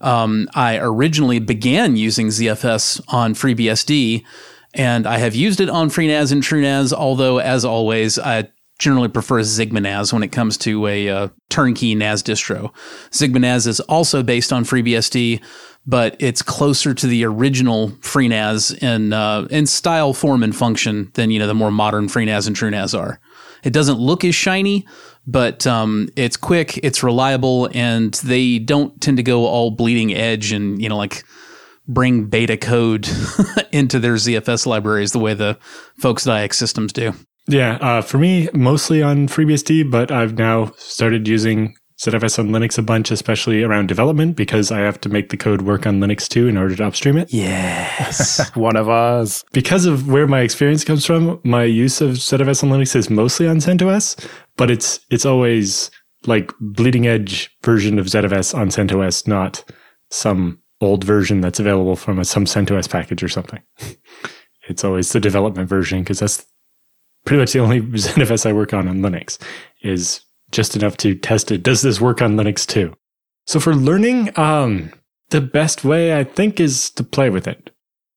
Um, 0.05 0.49
I 0.55 0.79
originally 0.79 1.39
began 1.39 1.97
using 1.97 2.29
ZFS 2.29 3.01
on 3.09 3.35
FreeBSD, 3.35 4.23
and 4.75 5.07
I 5.07 5.17
have 5.17 5.35
used 5.35 5.61
it 5.61 5.71
on 5.71 5.89
FreeNAS 5.89 6.31
and 6.31 6.43
TrueNAS, 6.43 6.93
although, 6.93 7.39
as 7.39 7.65
always, 7.65 8.19
I 8.19 8.51
generally 8.79 9.09
prefer 9.09 9.41
XigmaNAS 9.41 10.13
when 10.13 10.23
it 10.23 10.31
comes 10.31 10.59
to 10.59 10.87
a 10.87 11.09
uh, 11.09 11.29
turnkey 11.49 11.95
NAS 11.95 12.23
distro. 12.23 12.71
XigmaNAS 13.13 13.67
is 13.67 13.81
also 13.81 14.23
based 14.23 14.53
on 14.53 14.65
FreeBSD, 14.65 15.43
but 15.87 16.17
it's 16.19 16.43
closer 16.43 16.93
to 16.93 17.07
the 17.07 17.25
original 17.25 17.89
FreeNAS 18.01 18.83
in 18.83 19.15
uh, 19.15 19.47
in 19.51 19.65
style, 19.65 20.13
form, 20.13 20.43
and 20.43 20.55
function 20.55 21.13
than 21.15 21.31
you 21.31 21.39
know 21.39 21.47
the 21.47 21.55
more 21.55 21.71
modern 21.71 22.09
FreeNAS 22.09 22.47
and 22.47 22.55
TrueNAS 22.55 22.99
are. 22.99 23.21
It 23.63 23.73
doesn't 23.73 23.99
look 23.99 24.25
as 24.25 24.35
shiny, 24.35 24.87
but 25.27 25.67
um, 25.67 26.09
it's 26.17 26.37
quick, 26.37 26.79
it's 26.79 27.03
reliable, 27.03 27.69
and 27.75 28.15
they 28.15 28.59
don't 28.59 29.01
tend 29.01 29.17
to 29.17 29.23
go 29.23 29.47
all 29.47 29.71
bleeding 29.71 30.15
edge 30.15 30.53
and 30.53 30.81
you 30.83 30.89
know 30.89 30.97
like 30.97 31.25
bring 31.87 32.27
beta 32.27 32.57
code 32.57 33.09
into 33.73 33.99
their 33.99 34.15
ZFS 34.15 34.67
libraries 34.67 35.13
the 35.13 35.19
way 35.19 35.35
the 35.35 35.59
folks 35.99 36.27
at 36.27 36.51
iXsystems 36.51 36.93
do. 36.93 37.13
Yeah, 37.47 37.77
uh, 37.81 38.01
for 38.01 38.17
me, 38.17 38.49
mostly 38.55 39.03
on 39.03 39.29
FreeBSD, 39.29 39.91
but 39.91 40.11
I've 40.11 40.39
now 40.39 40.73
started 40.79 41.29
using 41.29 41.77
ZFS 41.99 42.39
on 42.39 42.49
Linux 42.49 42.77
a 42.77 42.83
bunch, 42.83 43.11
especially 43.11 43.63
around 43.63 43.87
development, 43.87 44.35
because 44.35 44.73
I 44.73 44.81
have 44.81 45.01
to 45.03 45.09
make 45.09 45.29
the 45.29 45.37
code 45.37 45.63
work 45.63 45.87
on 45.87 46.01
Linux 46.01 46.29
too 46.29 46.49
in 46.49 46.57
order 46.57 46.75
to 46.75 46.85
upstream 46.85 47.17
it. 47.17 47.33
Yes. 47.33 48.51
One 48.57 48.77
of 48.77 48.89
us. 48.89 49.45
Because 49.53 49.87
of 49.87 50.09
where 50.09 50.27
my 50.27 50.41
experience 50.41 50.85
comes 50.85 51.07
from, 51.07 51.39
my 51.45 51.65
use 51.65 52.01
of 52.01 52.13
ZFS 52.13 52.65
on 52.65 52.71
Linux 52.71 52.97
is 52.97 53.11
mostly 53.11 53.47
on 53.47 53.59
CentOS, 53.59 54.29
but 54.57 54.71
it's 54.71 55.01
it's 55.11 55.27
always 55.27 55.91
like 56.27 56.53
bleeding 56.61 57.07
edge 57.07 57.51
version 57.63 57.99
of 57.99 58.07
ZFS 58.07 58.57
on 58.57 58.69
CentOS, 58.69 59.27
not 59.27 59.65
some 60.11 60.59
old 60.81 61.05
version 61.05 61.41
that's 61.41 61.61
available 61.61 61.97
from 61.97 62.19
a, 62.19 62.25
some 62.25 62.45
CentOS 62.45 62.89
package 62.89 63.23
or 63.23 63.29
something. 63.29 63.63
it's 64.69 64.85
always 64.85 65.13
the 65.13 65.21
development 65.21 65.69
version 65.69 66.01
because 66.01 66.21
that's 66.21 66.45
pretty 67.25 67.41
much 67.41 67.53
the 67.53 67.59
only 67.59 67.81
ZFS 67.81 68.47
I 68.47 68.53
work 68.53 68.73
on 68.73 68.89
on 68.89 69.01
Linux 69.01 69.39
is 69.83 70.21
just 70.51 70.77
enough 70.77 70.97
to 70.99 71.15
test 71.15 71.51
it. 71.51 71.63
Does 71.63 71.83
this 71.83 72.01
work 72.01 72.23
on 72.23 72.37
Linux 72.37 72.67
too? 72.67 72.95
So 73.47 73.61
for 73.61 73.75
learning, 73.75 74.39
um, 74.39 74.93
the 75.31 75.41
best 75.41 75.85
way 75.85 76.19
I 76.19 76.25
think 76.25 76.61
is 76.61 76.91
to 76.91 77.05
play 77.05 77.29
with 77.29 77.47
it. 77.47 77.71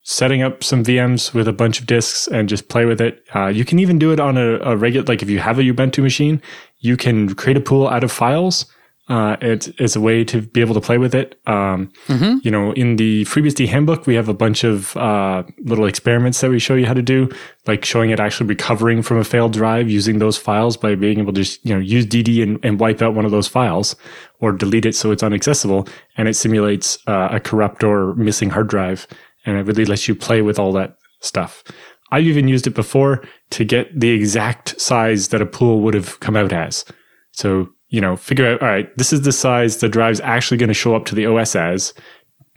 Setting 0.09 0.41
up 0.41 0.63
some 0.63 0.85
VMs 0.85 1.33
with 1.33 1.49
a 1.49 1.53
bunch 1.53 1.81
of 1.81 1.85
disks 1.85 2.27
and 2.27 2.47
just 2.47 2.69
play 2.69 2.85
with 2.85 3.01
it. 3.01 3.25
Uh, 3.35 3.47
you 3.47 3.65
can 3.65 3.77
even 3.77 3.99
do 3.99 4.13
it 4.13 4.21
on 4.21 4.37
a, 4.37 4.57
a 4.59 4.77
regular, 4.77 5.05
like 5.05 5.21
if 5.21 5.29
you 5.29 5.39
have 5.39 5.59
a 5.59 5.63
Ubuntu 5.63 6.01
machine, 6.01 6.41
you 6.79 6.95
can 6.95 7.35
create 7.35 7.57
a 7.57 7.59
pool 7.59 7.89
out 7.89 8.05
of 8.05 8.11
files 8.11 8.67
uh, 9.09 9.37
it's, 9.39 9.67
it's 9.77 9.95
a 9.95 10.01
way 10.01 10.23
to 10.25 10.41
be 10.41 10.59
able 10.59 10.73
to 10.73 10.81
play 10.81 10.97
with 10.97 11.15
it. 11.15 11.39
Um, 11.47 11.91
mm-hmm. 12.07 12.39
You 12.43 12.51
know, 12.51 12.73
in 12.73 12.97
the 12.97 13.23
FreeBSD 13.23 13.67
handbook, 13.69 14.05
we 14.05 14.15
have 14.15 14.27
a 14.27 14.33
bunch 14.33 14.65
of 14.65 14.97
uh, 14.97 15.43
little 15.59 15.85
experiments 15.85 16.41
that 16.41 16.49
we 16.49 16.59
show 16.59 16.75
you 16.75 16.85
how 16.85 16.93
to 16.93 17.01
do, 17.01 17.29
like 17.67 17.85
showing 17.85 18.09
it 18.09 18.19
actually 18.19 18.47
recovering 18.47 19.01
from 19.01 19.17
a 19.17 19.23
failed 19.23 19.53
drive 19.53 19.89
using 19.89 20.19
those 20.19 20.37
files 20.37 20.75
by 20.75 20.95
being 20.95 21.19
able 21.19 21.31
to 21.31 21.41
just, 21.41 21.65
you 21.65 21.73
know, 21.73 21.79
use 21.79 22.05
DD 22.05 22.43
and, 22.43 22.63
and 22.65 22.81
wipe 22.81 23.01
out 23.01 23.13
one 23.13 23.23
of 23.23 23.31
those 23.31 23.47
files 23.47 23.95
or 24.41 24.51
delete 24.51 24.85
it 24.85 24.93
so 24.93 25.11
it's 25.11 25.23
unaccessible. 25.23 25.89
And 26.17 26.27
it 26.27 26.33
simulates 26.33 26.97
uh, 27.07 27.29
a 27.31 27.39
corrupt 27.39 27.85
or 27.85 28.13
missing 28.15 28.49
hard 28.49 28.67
drive. 28.67 29.07
And 29.47 29.57
it 29.57 29.65
really 29.65 29.85
lets 29.85 30.07
you 30.07 30.13
play 30.13 30.43
with 30.43 30.59
all 30.59 30.71
that 30.73 30.97
stuff. 31.21 31.63
I've 32.11 32.25
even 32.25 32.47
used 32.47 32.67
it 32.67 32.75
before 32.75 33.23
to 33.49 33.65
get 33.65 33.99
the 33.99 34.11
exact 34.11 34.79
size 34.79 35.29
that 35.29 35.41
a 35.41 35.47
pool 35.47 35.81
would 35.81 35.95
have 35.95 36.19
come 36.19 36.35
out 36.37 36.53
as. 36.53 36.85
So 37.31 37.69
you 37.89 38.01
know, 38.01 38.15
figure 38.15 38.47
out, 38.47 38.61
all 38.61 38.67
right, 38.67 38.95
this 38.97 39.13
is 39.13 39.21
the 39.21 39.31
size 39.31 39.77
the 39.77 39.89
drive's 39.89 40.19
actually 40.21 40.57
going 40.57 40.67
to 40.67 40.73
show 40.73 40.95
up 40.95 41.05
to 41.05 41.15
the 41.15 41.25
OS 41.25 41.55
as, 41.55 41.93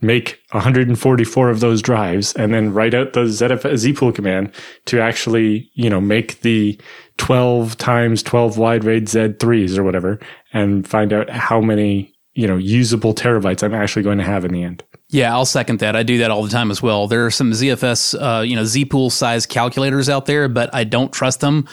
make 0.03 0.41
144 0.51 1.51
of 1.51 1.61
those 1.61 1.83
drives, 1.83 2.33
and 2.35 2.53
then 2.53 2.73
write 2.73 2.95
out 2.95 3.13
the 3.13 3.21
ZF, 3.21 3.63
zpool 3.63 4.15
command 4.15 4.53
to 4.87 5.01
actually, 5.01 5.71
you 5.75 5.89
know, 5.89 6.01
make 6.01 6.41
the 6.41 6.81
12 7.19 7.77
times 7.77 8.23
12 8.23 8.59
wide 8.59 8.85
RAID 8.85 9.05
Z3s 9.07 9.79
or 9.79 9.85
whatever, 9.85 10.19
and 10.53 10.87
find 10.89 11.13
out 11.13 11.31
how 11.31 11.61
many, 11.61 12.13
you 12.35 12.47
know, 12.47 12.57
usable 12.57 13.15
terabytes 13.15 13.63
I'm 13.63 13.75
actually 13.75 14.03
going 14.03 14.19
to 14.19 14.25
have 14.25 14.45
in 14.45 14.53
the 14.53 14.65
end. 14.65 14.83
Yeah, 15.13 15.33
I'll 15.35 15.45
second 15.45 15.81
that. 15.81 15.97
I 15.97 16.03
do 16.05 16.19
that 16.19 16.31
all 16.31 16.43
the 16.43 16.51
time 16.51 16.71
as 16.71 16.81
well. 16.81 17.09
There 17.09 17.27
are 17.27 17.31
some 17.31 17.51
ZFS, 17.51 18.15
uh, 18.15 18.43
you 18.43 18.55
know, 18.55 18.63
zpool 18.63 19.11
size 19.11 19.45
calculators 19.45 20.09
out 20.09 20.27
there, 20.27 20.49
but 20.49 20.73
I 20.73 20.85
don't 20.85 21.13
trust 21.13 21.41
them 21.41 21.67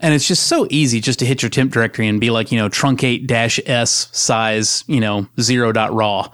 and 0.00 0.14
it's 0.14 0.26
just 0.26 0.46
so 0.46 0.66
easy 0.70 1.00
just 1.00 1.18
to 1.18 1.26
hit 1.26 1.42
your 1.42 1.50
temp 1.50 1.72
directory 1.72 2.08
and 2.08 2.20
be 2.20 2.30
like, 2.30 2.50
you 2.50 2.58
know, 2.58 2.68
truncate 2.68 3.26
dash 3.26 3.60
S 3.66 4.08
size, 4.12 4.82
you 4.86 5.00
know, 5.00 5.28
zero 5.38 5.72
dot 5.72 5.92
raw. 5.92 6.28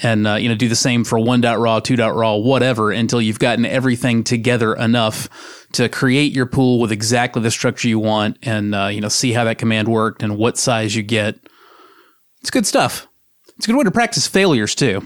And, 0.00 0.28
uh, 0.28 0.34
you 0.34 0.48
know, 0.48 0.54
do 0.54 0.68
the 0.68 0.76
same 0.76 1.02
for 1.02 1.18
one 1.18 1.40
dot 1.40 1.58
raw, 1.58 1.80
two 1.80 1.96
dot 1.96 2.14
raw, 2.14 2.36
whatever, 2.36 2.92
until 2.92 3.20
you've 3.20 3.40
gotten 3.40 3.66
everything 3.66 4.22
together 4.22 4.72
enough 4.74 5.28
to 5.72 5.88
create 5.88 6.32
your 6.32 6.46
pool 6.46 6.78
with 6.78 6.92
exactly 6.92 7.42
the 7.42 7.50
structure 7.50 7.88
you 7.88 7.98
want 7.98 8.38
and, 8.42 8.76
uh, 8.76 8.86
you 8.86 9.00
know, 9.00 9.08
see 9.08 9.32
how 9.32 9.42
that 9.42 9.58
command 9.58 9.88
worked 9.88 10.22
and 10.22 10.38
what 10.38 10.56
size 10.56 10.94
you 10.94 11.02
get. 11.02 11.36
It's 12.40 12.50
good 12.50 12.66
stuff. 12.66 13.08
It's 13.56 13.66
a 13.66 13.72
good 13.72 13.76
way 13.76 13.84
to 13.84 13.90
practice 13.90 14.28
failures 14.28 14.76
too. 14.76 15.02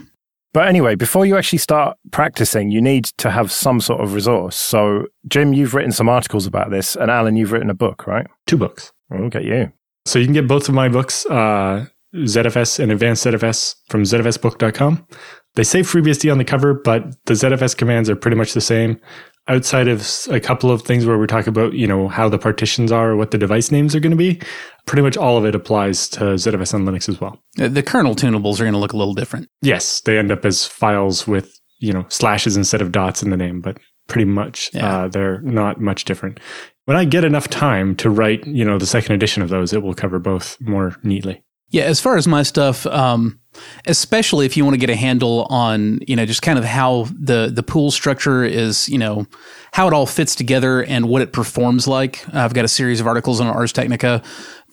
But 0.53 0.67
anyway, 0.67 0.93
before 0.93 1.25
you 1.25 1.35
actually 1.35 1.59
start 1.59 1.97
practicing, 2.11 2.69
you 2.69 2.81
need 2.81 3.05
to 3.17 3.31
have 3.31 3.51
some 3.51 3.81
sort 3.81 4.01
of 4.01 4.13
resource. 4.13 4.55
So, 4.55 5.07
Jim, 5.27 5.53
you've 5.53 5.73
written 5.73 5.91
some 5.91 6.07
articles 6.07 6.45
about 6.45 6.69
this, 6.69 6.95
and 6.95 7.09
Alan, 7.09 7.35
you've 7.35 7.51
written 7.51 7.71
a 7.71 7.73
book, 7.73 8.05
right? 8.05 8.27
Two 8.45 8.57
books. 8.57 8.93
We'll 9.09 9.29
get 9.29 9.45
you. 9.45 9.71
So 10.05 10.19
you 10.19 10.25
can 10.25 10.33
get 10.33 10.47
both 10.47 10.69
of 10.69 10.75
my 10.75 10.89
books, 10.89 11.25
uh, 11.25 11.85
ZFS 12.15 12.79
and 12.79 12.91
Advanced 12.91 13.25
ZFS, 13.25 13.75
from 13.89 14.03
zfsbook.com. 14.03 15.07
They 15.55 15.63
say 15.63 15.81
FreeBSD 15.81 16.31
on 16.31 16.37
the 16.37 16.45
cover, 16.45 16.73
but 16.73 17.03
the 17.25 17.33
ZFS 17.33 17.75
commands 17.75 18.09
are 18.09 18.15
pretty 18.15 18.37
much 18.37 18.53
the 18.53 18.61
same 18.61 18.99
outside 19.47 19.87
of 19.87 20.07
a 20.29 20.39
couple 20.39 20.71
of 20.71 20.83
things 20.83 21.05
where 21.05 21.17
we 21.17 21.27
talk 21.27 21.47
about, 21.47 21.73
you 21.73 21.85
know, 21.85 22.07
how 22.07 22.29
the 22.29 22.37
partitions 22.37 22.91
are 22.91 23.11
or 23.11 23.15
what 23.15 23.31
the 23.31 23.37
device 23.37 23.71
names 23.71 23.93
are 23.93 23.99
going 23.99 24.11
to 24.11 24.17
be, 24.17 24.39
pretty 24.85 25.01
much 25.01 25.17
all 25.17 25.37
of 25.37 25.45
it 25.45 25.55
applies 25.55 26.07
to 26.09 26.19
ZFS 26.19 26.73
on 26.73 26.85
Linux 26.85 27.07
as 27.07 27.19
well. 27.19 27.41
Uh, 27.59 27.67
the 27.67 27.83
kernel 27.83 28.15
tunables 28.15 28.59
are 28.59 28.63
going 28.63 28.73
to 28.73 28.79
look 28.79 28.93
a 28.93 28.97
little 28.97 29.13
different. 29.13 29.49
Yes, 29.61 30.01
they 30.01 30.17
end 30.17 30.31
up 30.31 30.45
as 30.45 30.65
files 30.65 31.27
with, 31.27 31.59
you 31.79 31.93
know, 31.93 32.05
slashes 32.09 32.57
instead 32.57 32.81
of 32.81 32.91
dots 32.91 33.23
in 33.23 33.29
the 33.29 33.37
name, 33.37 33.61
but 33.61 33.77
pretty 34.07 34.25
much 34.25 34.69
yeah. 34.73 35.03
uh, 35.03 35.07
they're 35.07 35.41
not 35.41 35.79
much 35.79 36.05
different. 36.05 36.39
When 36.85 36.97
I 36.97 37.05
get 37.05 37.23
enough 37.23 37.47
time 37.47 37.95
to 37.97 38.09
write, 38.09 38.45
you 38.45 38.65
know, 38.65 38.77
the 38.77 38.85
second 38.85 39.15
edition 39.15 39.41
of 39.41 39.49
those, 39.49 39.71
it 39.71 39.81
will 39.81 39.93
cover 39.93 40.19
both 40.19 40.57
more 40.59 40.97
neatly. 41.03 41.43
Yeah, 41.69 41.85
as 41.85 41.99
far 41.99 42.17
as 42.17 42.27
my 42.27 42.43
stuff, 42.43 42.85
um, 42.85 43.39
especially 43.87 44.45
if 44.45 44.55
you 44.55 44.63
want 44.63 44.75
to 44.75 44.79
get 44.79 44.91
a 44.91 44.95
handle 44.95 45.47
on, 45.49 45.97
you 46.07 46.15
know, 46.15 46.23
just 46.23 46.43
kind 46.43 46.59
of 46.59 46.65
how 46.65 47.07
the 47.19 47.51
the 47.51 47.63
pool 47.63 47.89
structure 47.89 48.43
is, 48.43 48.87
you 48.89 48.99
know, 48.99 49.25
how 49.71 49.87
it 49.87 49.93
all 49.93 50.05
fits 50.05 50.35
together 50.35 50.83
and 50.83 51.09
what 51.09 51.23
it 51.23 51.33
performs 51.33 51.87
like. 51.87 52.23
I've 52.31 52.53
got 52.53 52.63
a 52.63 52.67
series 52.67 52.99
of 52.99 53.07
articles 53.07 53.41
on 53.41 53.47
Ars 53.47 53.73
Technica 53.73 54.21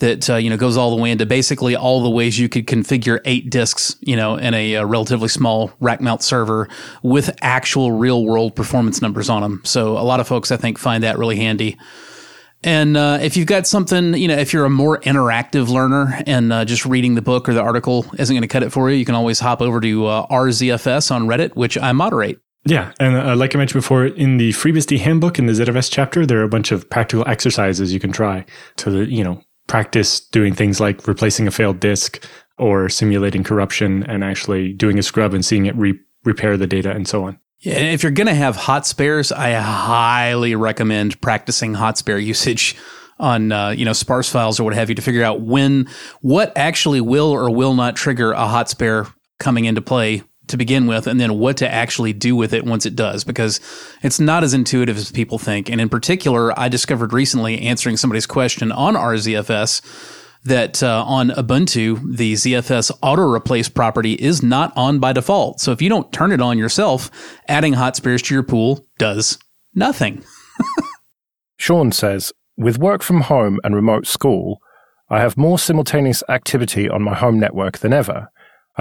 that 0.00 0.28
uh, 0.28 0.36
you 0.36 0.50
know 0.50 0.56
goes 0.56 0.76
all 0.76 0.94
the 0.94 1.00
way 1.00 1.10
into 1.10 1.24
basically 1.24 1.76
all 1.76 2.02
the 2.02 2.10
ways 2.10 2.38
you 2.38 2.48
could 2.48 2.66
configure 2.66 3.20
eight 3.24 3.50
disks, 3.50 3.96
you 4.00 4.16
know, 4.16 4.36
in 4.36 4.52
a, 4.52 4.74
a 4.74 4.86
relatively 4.86 5.28
small 5.28 5.72
rack 5.80 6.00
mount 6.00 6.22
server 6.22 6.68
with 7.02 7.30
actual 7.40 7.92
real 7.92 8.24
world 8.24 8.54
performance 8.56 9.00
numbers 9.00 9.30
on 9.30 9.42
them. 9.42 9.62
So 9.64 9.96
a 9.96 10.02
lot 10.02 10.20
of 10.20 10.28
folks 10.28 10.50
I 10.50 10.56
think 10.56 10.78
find 10.78 11.04
that 11.04 11.18
really 11.18 11.36
handy. 11.36 11.78
And 12.62 12.96
uh, 12.96 13.18
if 13.22 13.36
you've 13.36 13.46
got 13.46 13.66
something, 13.66 14.14
you 14.14 14.28
know, 14.28 14.36
if 14.36 14.52
you're 14.52 14.66
a 14.66 14.70
more 14.70 15.00
interactive 15.00 15.68
learner 15.68 16.20
and 16.26 16.52
uh, 16.52 16.64
just 16.66 16.84
reading 16.84 17.14
the 17.14 17.22
book 17.22 17.48
or 17.48 17.54
the 17.54 17.62
article 17.62 18.04
isn't 18.18 18.34
going 18.34 18.42
to 18.42 18.48
cut 18.48 18.62
it 18.62 18.70
for 18.70 18.90
you, 18.90 18.96
you 18.96 19.06
can 19.06 19.14
always 19.14 19.40
hop 19.40 19.62
over 19.62 19.80
to 19.80 20.06
uh, 20.06 20.26
RZFS 20.26 21.10
on 21.10 21.26
Reddit, 21.26 21.56
which 21.56 21.78
I 21.78 21.92
moderate. 21.92 22.38
Yeah, 22.66 22.92
and 23.00 23.16
uh, 23.16 23.34
like 23.36 23.54
I 23.54 23.58
mentioned 23.58 23.80
before, 23.80 24.04
in 24.04 24.36
the 24.36 24.50
FreeBSD 24.50 24.98
handbook 24.98 25.38
in 25.38 25.46
the 25.46 25.52
ZFS 25.54 25.90
chapter, 25.90 26.26
there 26.26 26.40
are 26.40 26.44
a 26.44 26.48
bunch 26.48 26.72
of 26.72 26.88
practical 26.90 27.26
exercises 27.26 27.94
you 27.94 28.00
can 28.00 28.12
try 28.12 28.44
to, 28.76 29.04
you 29.04 29.24
know, 29.24 29.42
practice 29.70 30.18
doing 30.18 30.52
things 30.52 30.80
like 30.80 31.06
replacing 31.06 31.46
a 31.46 31.50
failed 31.52 31.78
disk 31.78 32.26
or 32.58 32.88
simulating 32.88 33.44
corruption 33.44 34.02
and 34.10 34.24
actually 34.24 34.72
doing 34.72 34.98
a 34.98 35.02
scrub 35.02 35.32
and 35.32 35.44
seeing 35.44 35.66
it 35.66 35.76
re- 35.76 35.98
repair 36.24 36.56
the 36.56 36.66
data 36.66 36.90
and 36.90 37.06
so 37.06 37.22
on. 37.22 37.38
Yeah, 37.60 37.74
if 37.78 38.02
you're 38.02 38.10
going 38.10 38.26
to 38.26 38.34
have 38.34 38.56
hot 38.56 38.84
spares, 38.84 39.30
I 39.30 39.52
highly 39.52 40.56
recommend 40.56 41.20
practicing 41.20 41.74
hot 41.74 41.96
spare 41.96 42.18
usage 42.18 42.76
on 43.20 43.52
uh, 43.52 43.68
you 43.68 43.84
know 43.84 43.92
sparse 43.92 44.28
files 44.28 44.58
or 44.58 44.64
what 44.64 44.74
have 44.74 44.88
you 44.88 44.96
to 44.96 45.02
figure 45.02 45.22
out 45.22 45.42
when 45.42 45.88
what 46.20 46.52
actually 46.56 47.00
will 47.00 47.30
or 47.30 47.48
will 47.54 47.74
not 47.74 47.94
trigger 47.94 48.32
a 48.32 48.48
hot 48.48 48.68
spare 48.68 49.06
coming 49.38 49.66
into 49.66 49.80
play 49.80 50.24
to 50.50 50.56
begin 50.56 50.86
with, 50.86 51.06
and 51.06 51.20
then 51.20 51.38
what 51.38 51.56
to 51.58 51.72
actually 51.72 52.12
do 52.12 52.36
with 52.36 52.52
it 52.52 52.64
once 52.64 52.86
it 52.86 52.94
does, 52.94 53.24
because 53.24 53.60
it's 54.02 54.20
not 54.20 54.44
as 54.44 54.54
intuitive 54.54 54.96
as 54.96 55.10
people 55.10 55.38
think. 55.38 55.70
And 55.70 55.80
in 55.80 55.88
particular, 55.88 56.58
I 56.58 56.68
discovered 56.68 57.12
recently 57.12 57.60
answering 57.60 57.96
somebody's 57.96 58.26
question 58.26 58.70
on 58.72 58.94
RZFS 58.94 60.18
that 60.44 60.82
uh, 60.82 61.04
on 61.06 61.30
Ubuntu, 61.30 62.16
the 62.16 62.34
ZFS 62.34 62.90
auto 63.02 63.22
replace 63.22 63.68
property 63.68 64.14
is 64.14 64.42
not 64.42 64.72
on 64.76 64.98
by 64.98 65.12
default. 65.12 65.60
So 65.60 65.72
if 65.72 65.82
you 65.82 65.88
don't 65.88 66.12
turn 66.12 66.32
it 66.32 66.40
on 66.40 66.58
yourself, 66.58 67.10
adding 67.48 67.74
hot 67.74 67.96
spares 67.96 68.22
to 68.22 68.34
your 68.34 68.42
pool 68.42 68.86
does 68.98 69.38
nothing. 69.74 70.24
Sean 71.58 71.92
says, 71.92 72.32
with 72.56 72.78
work 72.78 73.02
from 73.02 73.22
home 73.22 73.60
and 73.64 73.74
remote 73.74 74.06
school, 74.06 74.60
I 75.10 75.20
have 75.20 75.36
more 75.36 75.58
simultaneous 75.58 76.22
activity 76.28 76.88
on 76.88 77.02
my 77.02 77.14
home 77.14 77.38
network 77.38 77.78
than 77.78 77.92
ever. 77.92 78.30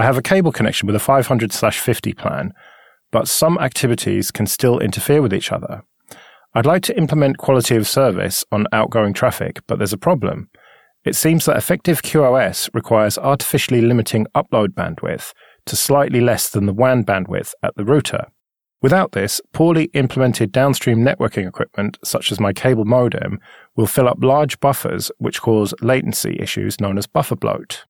I 0.00 0.04
have 0.04 0.16
a 0.16 0.22
cable 0.22 0.50
connection 0.50 0.86
with 0.86 0.96
a 0.96 0.98
500 0.98 1.52
50 1.52 2.12
plan, 2.14 2.54
but 3.10 3.28
some 3.28 3.58
activities 3.58 4.30
can 4.30 4.46
still 4.46 4.78
interfere 4.78 5.20
with 5.20 5.34
each 5.34 5.52
other. 5.52 5.82
I'd 6.54 6.64
like 6.64 6.82
to 6.84 6.96
implement 6.96 7.36
quality 7.36 7.76
of 7.76 7.86
service 7.86 8.42
on 8.50 8.66
outgoing 8.72 9.12
traffic, 9.12 9.60
but 9.66 9.76
there's 9.76 9.92
a 9.92 9.98
problem. 9.98 10.48
It 11.04 11.16
seems 11.16 11.44
that 11.44 11.58
effective 11.58 12.00
QoS 12.00 12.70
requires 12.72 13.18
artificially 13.18 13.82
limiting 13.82 14.26
upload 14.34 14.68
bandwidth 14.68 15.34
to 15.66 15.76
slightly 15.76 16.22
less 16.22 16.48
than 16.48 16.64
the 16.64 16.72
WAN 16.72 17.04
bandwidth 17.04 17.52
at 17.62 17.76
the 17.76 17.84
router. 17.84 18.28
Without 18.80 19.12
this, 19.12 19.42
poorly 19.52 19.90
implemented 19.92 20.50
downstream 20.50 21.04
networking 21.04 21.46
equipment, 21.46 21.98
such 22.02 22.32
as 22.32 22.40
my 22.40 22.54
cable 22.54 22.86
modem, 22.86 23.38
will 23.76 23.86
fill 23.86 24.08
up 24.08 24.16
large 24.22 24.58
buffers 24.60 25.12
which 25.18 25.42
cause 25.42 25.74
latency 25.82 26.38
issues 26.40 26.80
known 26.80 26.96
as 26.96 27.06
buffer 27.06 27.36
bloat. 27.36 27.84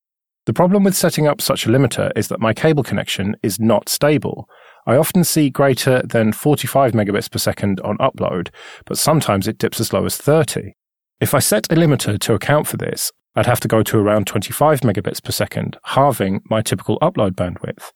The 0.50 0.54
problem 0.54 0.83
with 0.83 0.97
setting 0.97 1.28
up 1.28 1.40
such 1.40 1.64
a 1.64 1.69
limiter 1.69 2.11
is 2.16 2.26
that 2.26 2.40
my 2.40 2.52
cable 2.52 2.83
connection 2.83 3.37
is 3.40 3.61
not 3.61 3.88
stable. 3.88 4.49
I 4.85 4.97
often 4.97 5.23
see 5.23 5.49
greater 5.49 6.02
than 6.02 6.33
45 6.33 6.90
megabits 6.90 7.30
per 7.30 7.38
second 7.38 7.80
on 7.83 7.97
upload, 7.99 8.49
but 8.85 8.99
sometimes 8.99 9.47
it 9.47 9.59
dips 9.59 9.78
as 9.78 9.92
low 9.92 10.04
as 10.07 10.16
30. 10.16 10.73
If 11.21 11.35
I 11.35 11.38
set 11.38 11.71
a 11.71 11.76
limiter 11.76 12.19
to 12.19 12.35
account 12.35 12.66
for 12.66 12.78
this, 12.78 13.12
I'd 13.37 13.47
have 13.47 13.61
to 13.61 13.69
go 13.69 13.85
to 13.85 13.99
around 13.99 14.26
25 14.26 14.80
megabits 14.80 15.23
per 15.23 15.30
second, 15.30 15.78
halving 15.85 16.40
my 16.50 16.62
typical 16.62 16.99
upload 16.99 17.37
bandwidth. 17.37 17.92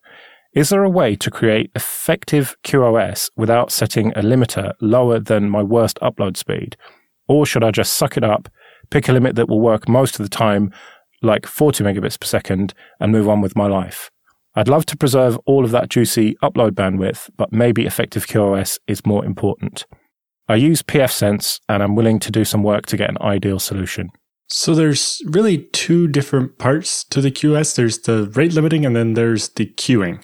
Is 0.53 0.69
there 0.69 0.85
a 0.85 0.89
way 0.89 1.17
to 1.17 1.29
create 1.29 1.71
effective 1.75 2.55
QoS 2.63 3.29
without 3.35 3.69
setting 3.69 4.13
a 4.13 4.21
limiter 4.21 4.75
lower 4.79 5.19
than 5.19 5.49
my 5.49 5.61
worst 5.61 5.99
upload 6.01 6.37
speed? 6.37 6.77
Or 7.27 7.45
should 7.45 7.65
I 7.65 7.71
just 7.71 7.95
suck 7.95 8.15
it 8.15 8.23
up, 8.23 8.47
pick 8.89 9.09
a 9.09 9.11
limit 9.11 9.35
that 9.35 9.49
will 9.49 9.59
work 9.59 9.89
most 9.89 10.17
of 10.19 10.23
the 10.23 10.29
time, 10.29 10.71
like 11.25 11.45
40 11.45 11.83
megabits 11.83 12.19
per 12.19 12.25
second, 12.25 12.73
and 12.99 13.11
move 13.11 13.27
on 13.27 13.41
with 13.41 13.55
my 13.55 13.67
life. 13.67 14.09
I'd 14.55 14.69
love 14.69 14.85
to 14.87 14.97
preserve 14.97 15.37
all 15.45 15.65
of 15.65 15.71
that 15.71 15.89
juicy 15.89 16.35
upload 16.41 16.71
bandwidth, 16.71 17.29
but 17.35 17.51
maybe 17.51 17.85
effective 17.85 18.25
QoS 18.25 18.79
is 18.87 19.05
more 19.05 19.25
important. 19.25 19.85
I 20.47 20.55
use 20.55 20.81
pfSense 20.81 21.59
and 21.67 21.83
I'm 21.83 21.95
willing 21.95 22.19
to 22.19 22.31
do 22.31 22.45
some 22.45 22.63
work 22.63 22.85
to 22.87 22.97
get 22.97 23.09
an 23.09 23.17
ideal 23.19 23.59
solution. 23.59 24.11
So 24.47 24.75
there's 24.75 25.21
really 25.25 25.63
two 25.73 26.07
different 26.07 26.57
parts 26.59 27.03
to 27.05 27.19
the 27.19 27.31
QoS. 27.31 27.75
There's 27.75 27.99
the 27.99 28.31
rate 28.35 28.53
limiting 28.53 28.85
and 28.85 28.95
then 28.95 29.15
there's 29.15 29.49
the 29.49 29.65
queuing. 29.65 30.23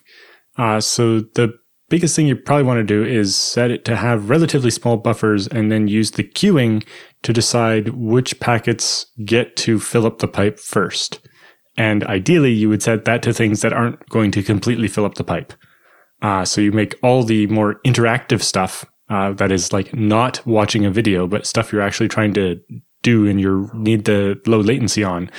Uh, 0.57 0.79
so 0.79 1.21
the 1.21 1.53
biggest 1.91 2.15
thing 2.15 2.25
you 2.25 2.37
probably 2.37 2.63
want 2.63 2.77
to 2.77 2.83
do 2.83 3.03
is 3.03 3.35
set 3.35 3.69
it 3.69 3.83
to 3.85 3.97
have 3.97 4.29
relatively 4.29 4.71
small 4.71 4.95
buffers 4.95 5.47
and 5.47 5.69
then 5.71 5.89
use 5.89 6.11
the 6.11 6.23
queuing 6.23 6.83
to 7.21 7.33
decide 7.33 7.89
which 7.89 8.39
packets 8.39 9.05
get 9.25 9.57
to 9.57 9.79
fill 9.79 10.05
up 10.07 10.19
the 10.19 10.27
pipe 10.27 10.57
first. 10.57 11.19
And 11.77 12.03
ideally, 12.05 12.53
you 12.53 12.69
would 12.69 12.81
set 12.81 13.03
that 13.05 13.21
to 13.23 13.33
things 13.33 13.61
that 13.61 13.73
aren't 13.73 14.07
going 14.09 14.31
to 14.31 14.41
completely 14.41 14.87
fill 14.87 15.05
up 15.05 15.15
the 15.15 15.23
pipe. 15.23 15.53
Uh, 16.21 16.45
so 16.45 16.61
you 16.61 16.71
make 16.71 16.95
all 17.03 17.23
the 17.23 17.45
more 17.47 17.81
interactive 17.85 18.41
stuff 18.41 18.85
uh, 19.09 19.33
that 19.33 19.51
is 19.51 19.73
like 19.73 19.93
not 19.93 20.45
watching 20.47 20.85
a 20.85 20.91
video, 20.91 21.27
but 21.27 21.45
stuff 21.45 21.73
you're 21.73 21.81
actually 21.81 22.07
trying 22.07 22.33
to 22.33 22.59
do 23.03 23.27
and 23.27 23.41
you 23.41 23.69
need 23.73 24.05
the 24.05 24.39
low 24.45 24.59
latency 24.59 25.03
on, 25.03 25.29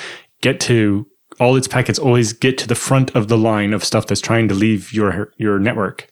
get 0.43 0.61
to 0.61 1.07
all 1.41 1.57
its 1.57 1.69
packets 1.69 1.99
always 1.99 2.33
get 2.33 2.59
to 2.59 2.69
the 2.69 2.75
front 2.75 3.15
of 3.15 3.29
the 3.29 3.39
line 3.39 3.73
of 3.73 3.85
stuff 3.85 4.07
that's 4.07 4.21
trying 4.21 4.49
to 4.49 4.55
leave 4.55 4.93
your 4.93 5.33
your 5.39 5.59
network 5.59 6.09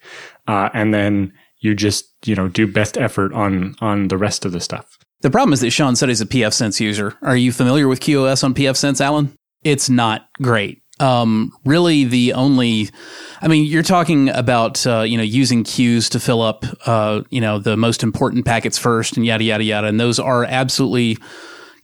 uh, 0.48 0.68
and 0.74 0.92
then 0.92 1.32
you 1.60 1.74
just 1.74 2.06
you 2.24 2.34
know 2.34 2.48
do 2.48 2.66
best 2.66 2.98
effort 2.98 3.32
on 3.32 3.76
on 3.80 4.08
the 4.08 4.18
rest 4.18 4.44
of 4.44 4.52
the 4.52 4.60
stuff. 4.60 4.98
The 5.20 5.30
problem 5.30 5.52
is 5.52 5.60
that 5.60 5.70
Sean 5.70 5.96
said 5.96 6.08
he's 6.08 6.20
a 6.20 6.26
pfSense 6.26 6.80
user. 6.80 7.14
Are 7.22 7.36
you 7.36 7.52
familiar 7.52 7.86
with 7.86 8.00
QoS 8.00 8.42
on 8.42 8.54
pfSense, 8.54 9.00
Alan? 9.00 9.34
It's 9.62 9.90
not 9.90 10.26
great. 10.40 10.82
Um, 10.98 11.52
really, 11.64 12.04
the 12.04 12.34
only, 12.34 12.90
I 13.40 13.48
mean, 13.48 13.64
you're 13.64 13.82
talking 13.82 14.28
about 14.30 14.86
uh, 14.86 15.02
you 15.02 15.16
know 15.16 15.22
using 15.22 15.62
queues 15.62 16.08
to 16.10 16.20
fill 16.20 16.42
up 16.42 16.64
uh, 16.86 17.22
you 17.30 17.40
know 17.40 17.58
the 17.58 17.76
most 17.76 18.02
important 18.02 18.44
packets 18.44 18.78
first, 18.78 19.16
and 19.16 19.24
yada 19.24 19.44
yada 19.44 19.64
yada, 19.64 19.86
and 19.86 20.00
those 20.00 20.18
are 20.18 20.44
absolutely 20.44 21.16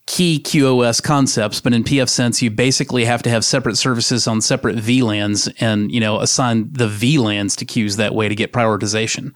key 0.06 0.40
QoS 0.42 1.02
concepts, 1.02 1.60
but 1.60 1.72
in 1.72 1.82
pfSense, 1.82 2.40
you 2.40 2.50
basically 2.50 3.04
have 3.04 3.22
to 3.24 3.30
have 3.30 3.44
separate 3.44 3.76
services 3.76 4.26
on 4.28 4.40
separate 4.40 4.76
VLANs 4.76 5.52
and, 5.58 5.90
you 5.90 6.00
know, 6.00 6.20
assign 6.20 6.72
the 6.72 6.86
VLANs 6.86 7.56
to 7.56 7.64
queues 7.64 7.96
that 7.96 8.14
way 8.14 8.28
to 8.28 8.34
get 8.34 8.52
prioritization. 8.52 9.32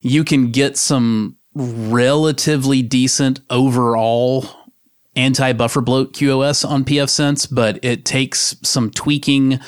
You 0.00 0.22
can 0.22 0.52
get 0.52 0.76
some 0.76 1.36
relatively 1.54 2.82
decent 2.82 3.40
overall 3.50 4.46
anti-buffer 5.16 5.80
bloat 5.80 6.12
QoS 6.12 6.68
on 6.68 6.84
pfSense, 6.84 7.48
but 7.50 7.84
it 7.84 8.04
takes 8.04 8.54
some 8.62 8.90
tweaking 8.90 9.58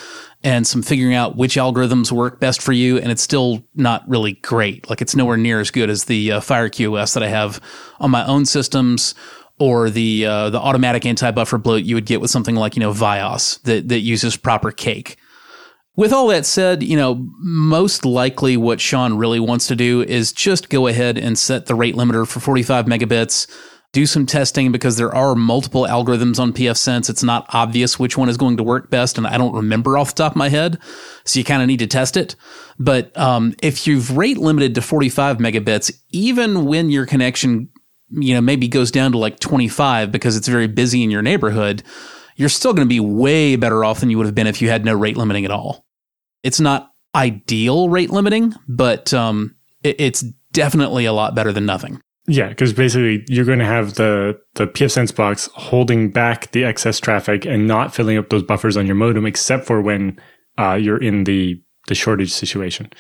and 0.43 0.67
some 0.67 0.83
figuring 0.83 1.15
out 1.15 1.37
which 1.37 1.57
algorithms 1.57 2.13
work 2.13 2.41
best 2.41 2.63
for 2.63 2.73
you, 2.73 2.99
and 2.99 3.11
it's 3.11 3.21
still 3.21 3.63
not 3.75 4.09
really 4.09 4.35
great. 4.35 4.89
Like 4.89 5.03
it's 5.03 5.17
nowhere 5.17 5.37
near 5.37 5.61
as 5.61 5.71
good 5.71 5.91
as 5.91 6.05
the 6.05 6.33
uh, 6.33 6.41
FireQoS 6.41 7.15
that 7.15 7.23
I 7.23 7.29
have 7.29 7.61
on 7.99 8.11
my 8.11 8.25
own 8.25 8.47
systems 8.47 9.15
or 9.61 9.91
the 9.91 10.27
uh, 10.27 10.51
the 10.51 10.59
automatic 10.59 11.07
anti-buffer 11.07 11.59
bloat 11.59 11.85
you 11.85 11.95
would 11.95 12.07
get 12.07 12.21
with 12.21 12.31
something 12.31 12.57
like 12.57 12.75
you 12.75 12.81
know 12.81 12.93
VyOS 12.93 13.63
that 13.63 13.89
that 13.89 14.01
uses 14.01 14.37
proper 14.37 14.73
cake. 14.73 15.17
With 15.97 16.13
all 16.13 16.29
that 16.29 16.47
said, 16.47 16.83
you 16.83 16.97
know, 16.97 17.29
most 17.39 18.07
likely 18.07 18.57
what 18.57 18.81
Sean 18.81 19.15
really 19.15 19.39
wants 19.39 19.67
to 19.67 19.77
do 19.77 20.03
is 20.03 20.33
just 20.33 20.71
go 20.71 20.87
ahead 20.87 21.19
and 21.19 21.39
set 21.39 21.67
the 21.67 21.75
rate 21.75 21.95
limiter 21.95 22.27
for 22.27 22.41
45 22.41 22.87
megabits, 22.87 23.51
do 23.93 24.07
some 24.07 24.25
testing 24.25 24.73
because 24.73 24.97
there 24.97 25.15
are 25.15 25.35
multiple 25.35 25.85
algorithms 25.85 26.39
on 26.39 26.55
pfSense. 26.55 27.11
It's 27.11 27.25
not 27.25 27.45
obvious 27.51 27.99
which 27.99 28.17
one 28.17 28.29
is 28.31 28.39
going 28.39 28.57
to 28.57 28.63
work 28.63 28.89
best, 28.89 29.19
and 29.19 29.27
I 29.27 29.37
don't 29.37 29.53
remember 29.53 29.99
off 29.99 30.15
the 30.15 30.23
top 30.23 30.33
of 30.33 30.37
my 30.37 30.49
head. 30.49 30.79
So 31.25 31.39
you 31.39 31.45
kind 31.45 31.61
of 31.61 31.69
need 31.69 31.81
to 31.81 31.87
test 31.87 32.17
it. 32.17 32.35
But 32.79 33.17
um, 33.19 33.55
if 33.63 33.87
you've 33.87 34.17
rate 34.17 34.39
limited 34.39 34.77
to 34.77 34.83
45 34.83 35.37
megabits, 35.37 35.93
even 36.13 36.65
when 36.65 36.89
your 36.89 37.05
connection 37.05 37.69
you 38.11 38.35
know, 38.35 38.41
maybe 38.41 38.69
goes 38.69 38.91
down 38.91 39.13
to 39.13 39.19
like 39.19 39.41
25 39.41 40.11
because 40.11 40.37
it's 40.37 40.49
very 40.49 40.67
busy 40.67 41.03
in 41.03 41.11
your 41.11 41.23
neighborhood, 41.23 41.83
you're 42.37 42.49
still 42.49 42.73
going 42.73 42.87
to 42.87 42.93
be 42.93 43.01
way 43.01 43.57
better 43.57 43.85
off 43.85 44.01
than 44.01 44.11
you 44.11 44.17
would 44.19 44.27
have 44.27 44.35
been 44.35 44.47
if 44.47 44.63
you 44.63 44.69
had 44.71 44.85
no 44.85 44.95
rate 44.95 45.17
limiting 45.17 45.45
at 45.45 45.51
all. 45.51 45.85
It's 46.43 46.61
not 46.61 46.91
ideal 47.15 47.89
rate 47.89 48.11
limiting, 48.11 48.55
but 48.69 49.13
um, 49.13 49.57
it, 49.83 50.01
it's 50.01 50.25
definitely 50.53 51.05
a 51.05 51.13
lot 51.13 51.35
better 51.35 51.53
than 51.53 51.67
nothing. 51.67 52.01
Yeah, 52.27 52.49
because 52.49 52.73
basically 52.73 53.25
you're 53.29 53.45
going 53.45 53.59
to 53.59 53.65
have 53.65 53.95
the 53.95 54.39
the 54.55 54.67
pfSense 54.67 55.15
box 55.15 55.49
holding 55.55 56.11
back 56.11 56.53
the 56.53 56.65
excess 56.65 57.01
traffic 57.01 57.45
and 57.45 57.67
not 57.67 57.95
filling 57.95 58.19
up 58.19 58.29
those 58.29 58.43
buffers 58.43 58.77
on 58.77 58.87
your 58.87 58.95
modem, 58.95 59.27
except 59.27 59.67
for 59.67 59.81
when 59.81 60.19
uh, 60.59 60.75
you're 60.75 61.03
in 61.03 61.25
the 61.25 61.61
the 61.89 61.95
shortage 61.95 62.31
situation, 62.31 62.91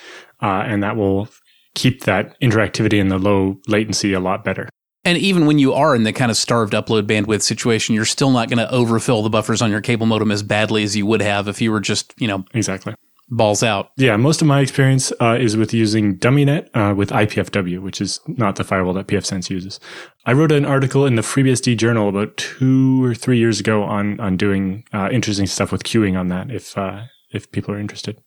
uh, 0.42 0.64
and 0.66 0.82
that 0.82 0.96
will 0.96 1.28
keep 1.74 2.02
that 2.04 2.38
interactivity 2.40 3.00
and 3.00 3.10
the 3.10 3.18
low 3.18 3.58
latency 3.68 4.12
a 4.12 4.20
lot 4.20 4.42
better. 4.42 4.68
And 5.04 5.16
even 5.16 5.46
when 5.46 5.58
you 5.58 5.72
are 5.72 5.94
in 5.96 6.02
the 6.02 6.12
kind 6.12 6.30
of 6.30 6.36
starved 6.36 6.74
upload 6.74 7.02
bandwidth 7.02 7.42
situation, 7.42 7.94
you're 7.94 8.04
still 8.04 8.30
not 8.30 8.48
going 8.48 8.58
to 8.58 8.70
overfill 8.70 9.22
the 9.22 9.30
buffers 9.30 9.62
on 9.62 9.70
your 9.70 9.80
cable 9.80 10.06
modem 10.06 10.30
as 10.30 10.42
badly 10.42 10.82
as 10.82 10.94
you 10.96 11.06
would 11.06 11.22
have 11.22 11.48
if 11.48 11.60
you 11.60 11.72
were 11.72 11.80
just, 11.80 12.12
you 12.18 12.28
know, 12.28 12.44
exactly 12.52 12.94
balls 13.30 13.62
out. 13.62 13.92
Yeah, 13.96 14.16
most 14.16 14.42
of 14.42 14.48
my 14.48 14.60
experience 14.60 15.12
uh, 15.20 15.38
is 15.40 15.56
with 15.56 15.72
using 15.72 16.18
DummyNet 16.18 16.68
uh, 16.74 16.94
with 16.94 17.10
IPFW, 17.10 17.80
which 17.80 18.00
is 18.00 18.20
not 18.26 18.56
the 18.56 18.64
firewall 18.64 18.92
that 18.94 19.06
pfSense 19.06 19.48
uses. 19.48 19.80
I 20.26 20.32
wrote 20.32 20.52
an 20.52 20.66
article 20.66 21.06
in 21.06 21.14
the 21.14 21.22
FreeBSD 21.22 21.76
journal 21.78 22.08
about 22.08 22.36
two 22.36 23.02
or 23.04 23.14
three 23.14 23.38
years 23.38 23.60
ago 23.60 23.84
on 23.84 24.20
on 24.20 24.36
doing 24.36 24.84
uh, 24.92 25.08
interesting 25.10 25.46
stuff 25.46 25.72
with 25.72 25.84
queuing 25.84 26.18
on 26.18 26.28
that. 26.28 26.50
If 26.50 26.76
uh, 26.76 27.04
if 27.32 27.50
people 27.52 27.74
are 27.74 27.78
interested. 27.78 28.20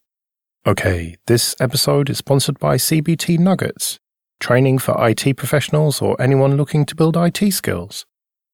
Okay, 0.65 1.17
this 1.27 1.55
episode 1.59 2.09
is 2.09 2.19
sponsored 2.19 2.57
by 2.57 2.77
CBT 2.77 3.38
Nuggets 3.38 3.99
training 4.43 4.77
for 4.77 4.93
IT 5.08 5.38
professionals 5.38 6.01
or 6.01 6.21
anyone 6.21 6.58
looking 6.58 6.86
to 6.86 6.95
build 6.95 7.15
IT 7.15 7.53
skills. 7.53 8.06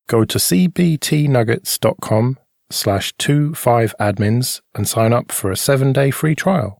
Go 0.08 0.24
to 0.24 0.38
cbtnuggets.com 0.38 2.38
slash 2.70 3.16
25admins 3.16 4.62
and 4.76 4.88
sign 4.88 5.14
up 5.14 5.32
for 5.32 5.52
a 5.52 5.58
seven 5.58 5.92
day 5.92 6.12
free 6.12 6.36
trial. 6.36 6.78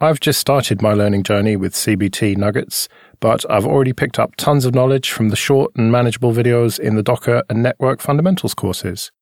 I've 0.00 0.20
just 0.20 0.40
started 0.40 0.80
my 0.80 0.94
learning 0.94 1.24
journey 1.24 1.56
with 1.56 1.74
CBT 1.74 2.38
Nuggets, 2.38 2.88
but 3.20 3.44
I've 3.50 3.66
already 3.66 3.92
picked 3.92 4.18
up 4.18 4.34
tons 4.36 4.64
of 4.64 4.74
knowledge 4.74 5.10
from 5.10 5.28
the 5.28 5.36
short 5.36 5.72
and 5.76 5.92
manageable 5.92 6.32
videos 6.32 6.80
in 6.80 6.94
the 6.94 7.02
Docker 7.02 7.42
and 7.50 7.62
Network 7.62 8.00
Fundamentals 8.00 8.54
courses. 8.54 9.12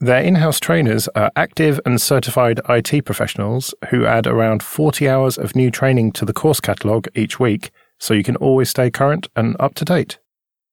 Their 0.00 0.22
in 0.22 0.36
house 0.36 0.58
trainers 0.58 1.06
are 1.14 1.30
active 1.36 1.80
and 1.84 2.00
certified 2.00 2.60
IT 2.68 3.04
professionals 3.04 3.74
who 3.90 4.06
add 4.06 4.26
around 4.26 4.62
40 4.62 5.06
hours 5.08 5.36
of 5.36 5.54
new 5.54 5.70
training 5.70 6.12
to 6.12 6.24
the 6.24 6.32
course 6.32 6.60
catalogue 6.60 7.08
each 7.14 7.38
week 7.38 7.70
so 7.98 8.14
you 8.14 8.22
can 8.22 8.36
always 8.36 8.70
stay 8.70 8.90
current 8.90 9.26
and 9.34 9.56
up 9.58 9.74
to 9.74 9.84
date. 9.84 10.18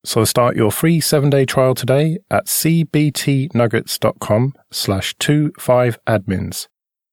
So 0.03 0.25
start 0.25 0.55
your 0.55 0.71
free 0.71 0.99
seven-day 0.99 1.45
trial 1.45 1.75
today 1.75 2.17
at 2.31 2.47
cbtnuggets.com 2.47 4.55
slash 4.71 5.15
25admins. 5.17 6.67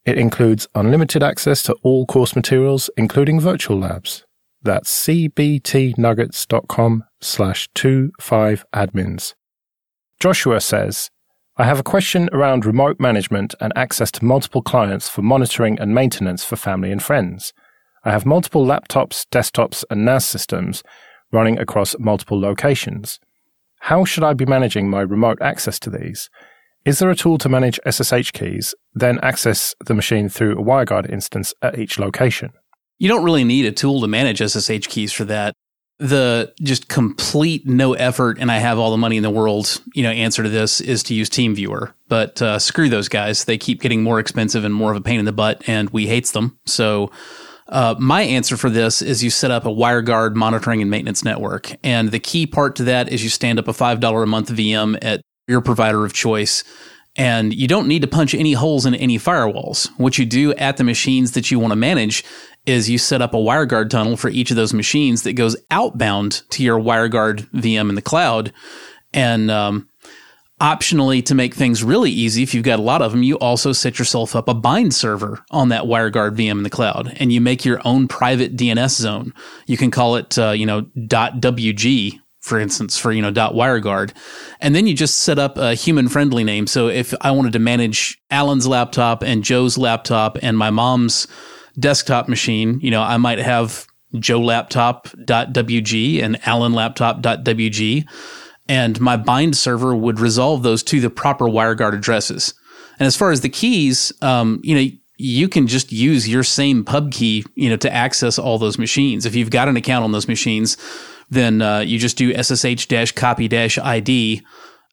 It 0.06 0.16
includes 0.16 0.66
unlimited 0.74 1.22
access 1.22 1.62
to 1.64 1.76
all 1.82 2.06
course 2.06 2.34
materials, 2.34 2.88
including 2.96 3.40
virtual 3.40 3.78
labs. 3.78 4.24
That's 4.62 4.90
cbtnuggets.com 5.06 7.04
slash 7.20 7.68
25admins. 7.74 9.34
Joshua 10.18 10.60
says, 10.60 11.10
I 11.58 11.64
have 11.64 11.80
a 11.80 11.84
question 11.84 12.30
around 12.32 12.64
remote 12.64 12.98
management 12.98 13.54
and 13.60 13.74
access 13.76 14.10
to 14.12 14.24
multiple 14.24 14.62
clients 14.62 15.06
for 15.08 15.20
monitoring 15.22 15.78
and 15.78 15.94
maintenance 15.94 16.42
for 16.42 16.56
family 16.56 16.90
and 16.90 17.02
friends. 17.02 17.52
I 18.04 18.10
have 18.10 18.26
multiple 18.26 18.64
laptops, 18.64 19.26
desktops, 19.30 19.84
and 19.90 20.04
NAS 20.04 20.26
systems 20.26 20.82
running 21.32 21.58
across 21.58 21.98
multiple 21.98 22.40
locations. 22.40 23.20
How 23.80 24.04
should 24.04 24.24
I 24.24 24.34
be 24.34 24.46
managing 24.46 24.90
my 24.90 25.00
remote 25.00 25.38
access 25.40 25.78
to 25.80 25.90
these? 25.90 26.30
Is 26.84 26.98
there 26.98 27.10
a 27.10 27.16
tool 27.16 27.38
to 27.38 27.48
manage 27.48 27.78
SSH 27.88 28.32
keys, 28.32 28.74
then 28.94 29.18
access 29.20 29.74
the 29.84 29.94
machine 29.94 30.28
through 30.28 30.58
a 30.58 30.62
WireGuard 30.62 31.10
instance 31.10 31.52
at 31.60 31.78
each 31.78 31.98
location? 31.98 32.50
You 32.98 33.08
don't 33.08 33.24
really 33.24 33.44
need 33.44 33.66
a 33.66 33.72
tool 33.72 34.00
to 34.00 34.08
manage 34.08 34.40
SSH 34.40 34.86
keys 34.88 35.12
for 35.12 35.24
that. 35.24 35.54
The 35.98 36.54
just 36.62 36.88
complete 36.88 37.66
no 37.66 37.94
effort 37.94 38.38
and 38.40 38.52
I 38.52 38.58
have 38.58 38.78
all 38.78 38.92
the 38.92 38.96
money 38.96 39.16
in 39.16 39.24
the 39.24 39.30
world, 39.30 39.82
you 39.94 40.04
know, 40.04 40.10
answer 40.10 40.44
to 40.44 40.48
this 40.48 40.80
is 40.80 41.02
to 41.04 41.14
use 41.14 41.28
TeamViewer. 41.28 41.92
But 42.08 42.40
uh, 42.40 42.58
screw 42.60 42.88
those 42.88 43.08
guys. 43.08 43.44
They 43.44 43.58
keep 43.58 43.80
getting 43.80 44.02
more 44.02 44.20
expensive 44.20 44.64
and 44.64 44.72
more 44.72 44.92
of 44.92 44.96
a 44.96 45.00
pain 45.00 45.18
in 45.18 45.24
the 45.24 45.32
butt, 45.32 45.68
and 45.68 45.90
we 45.90 46.06
hates 46.06 46.30
them. 46.30 46.56
So 46.66 47.10
uh, 47.68 47.94
my 47.98 48.22
answer 48.22 48.56
for 48.56 48.70
this 48.70 49.02
is 49.02 49.22
you 49.22 49.30
set 49.30 49.50
up 49.50 49.66
a 49.66 49.70
WireGuard 49.70 50.34
monitoring 50.34 50.80
and 50.80 50.90
maintenance 50.90 51.24
network. 51.24 51.72
And 51.82 52.10
the 52.10 52.18
key 52.18 52.46
part 52.46 52.76
to 52.76 52.84
that 52.84 53.10
is 53.10 53.22
you 53.22 53.30
stand 53.30 53.58
up 53.58 53.68
a 53.68 53.72
$5 53.72 54.22
a 54.22 54.26
month 54.26 54.48
VM 54.50 54.98
at 55.02 55.20
your 55.46 55.60
provider 55.60 56.04
of 56.04 56.12
choice. 56.12 56.64
And 57.16 57.52
you 57.52 57.66
don't 57.66 57.88
need 57.88 58.02
to 58.02 58.08
punch 58.08 58.32
any 58.32 58.52
holes 58.52 58.86
in 58.86 58.94
any 58.94 59.18
firewalls. 59.18 59.88
What 59.98 60.18
you 60.18 60.24
do 60.24 60.54
at 60.54 60.76
the 60.76 60.84
machines 60.84 61.32
that 61.32 61.50
you 61.50 61.58
want 61.58 61.72
to 61.72 61.76
manage 61.76 62.24
is 62.64 62.88
you 62.88 62.96
set 62.96 63.20
up 63.20 63.34
a 63.34 63.38
WireGuard 63.38 63.90
tunnel 63.90 64.16
for 64.16 64.28
each 64.28 64.50
of 64.50 64.56
those 64.56 64.72
machines 64.72 65.22
that 65.22 65.32
goes 65.32 65.56
outbound 65.70 66.42
to 66.50 66.62
your 66.62 66.78
WireGuard 66.78 67.50
VM 67.50 67.88
in 67.88 67.96
the 67.96 68.02
cloud. 68.02 68.52
And 69.12 69.50
um, 69.50 69.87
Optionally, 70.60 71.24
to 71.26 71.36
make 71.36 71.54
things 71.54 71.84
really 71.84 72.10
easy, 72.10 72.42
if 72.42 72.52
you've 72.52 72.64
got 72.64 72.80
a 72.80 72.82
lot 72.82 73.00
of 73.00 73.12
them, 73.12 73.22
you 73.22 73.36
also 73.38 73.72
set 73.72 73.96
yourself 73.98 74.34
up 74.34 74.48
a 74.48 74.54
bind 74.54 74.92
server 74.92 75.44
on 75.52 75.68
that 75.68 75.84
WireGuard 75.84 76.34
VM 76.34 76.50
in 76.50 76.62
the 76.64 76.70
cloud, 76.70 77.16
and 77.20 77.32
you 77.32 77.40
make 77.40 77.64
your 77.64 77.80
own 77.84 78.08
private 78.08 78.56
DNS 78.56 78.90
zone. 78.90 79.32
You 79.66 79.76
can 79.76 79.92
call 79.92 80.16
it, 80.16 80.36
uh, 80.36 80.50
you 80.50 80.66
know, 80.66 80.82
.wg, 80.96 82.20
for 82.40 82.58
instance, 82.58 82.98
for 82.98 83.12
you 83.12 83.22
know 83.22 83.30
.wireguard, 83.30 84.12
and 84.60 84.74
then 84.74 84.88
you 84.88 84.94
just 84.94 85.18
set 85.18 85.38
up 85.38 85.58
a 85.58 85.74
human 85.74 86.08
friendly 86.08 86.42
name. 86.42 86.66
So 86.66 86.88
if 86.88 87.14
I 87.20 87.30
wanted 87.30 87.52
to 87.52 87.60
manage 87.60 88.20
Alan's 88.28 88.66
laptop 88.66 89.22
and 89.22 89.44
Joe's 89.44 89.78
laptop 89.78 90.38
and 90.42 90.58
my 90.58 90.70
mom's 90.70 91.28
desktop 91.78 92.28
machine, 92.28 92.80
you 92.80 92.90
know, 92.90 93.02
I 93.02 93.16
might 93.16 93.38
have 93.38 93.86
Joe 94.18 94.40
laptop.wg 94.40 96.22
and 96.22 96.48
Alan 96.48 96.72
laptop.wg 96.72 98.08
and 98.68 99.00
my 99.00 99.16
bind 99.16 99.56
server 99.56 99.94
would 99.94 100.20
resolve 100.20 100.62
those 100.62 100.82
to 100.84 101.00
the 101.00 101.10
proper 101.10 101.46
WireGuard 101.46 101.94
addresses. 101.94 102.54
And 102.98 103.06
as 103.06 103.16
far 103.16 103.30
as 103.30 103.40
the 103.40 103.48
keys, 103.48 104.12
um, 104.22 104.60
you 104.62 104.74
know, 104.74 104.96
you 105.16 105.48
can 105.48 105.66
just 105.66 105.90
use 105.90 106.28
your 106.28 106.44
same 106.44 106.84
pub 106.84 107.12
key, 107.12 107.44
you 107.54 107.68
know, 107.68 107.76
to 107.76 107.92
access 107.92 108.38
all 108.38 108.58
those 108.58 108.78
machines. 108.78 109.26
If 109.26 109.34
you've 109.34 109.50
got 109.50 109.68
an 109.68 109.76
account 109.76 110.04
on 110.04 110.12
those 110.12 110.28
machines, 110.28 110.76
then 111.30 111.60
uh, 111.60 111.80
you 111.80 111.98
just 111.98 112.16
do 112.16 112.32
ssh 112.32 113.12
copy 113.12 113.48
ID 113.48 114.42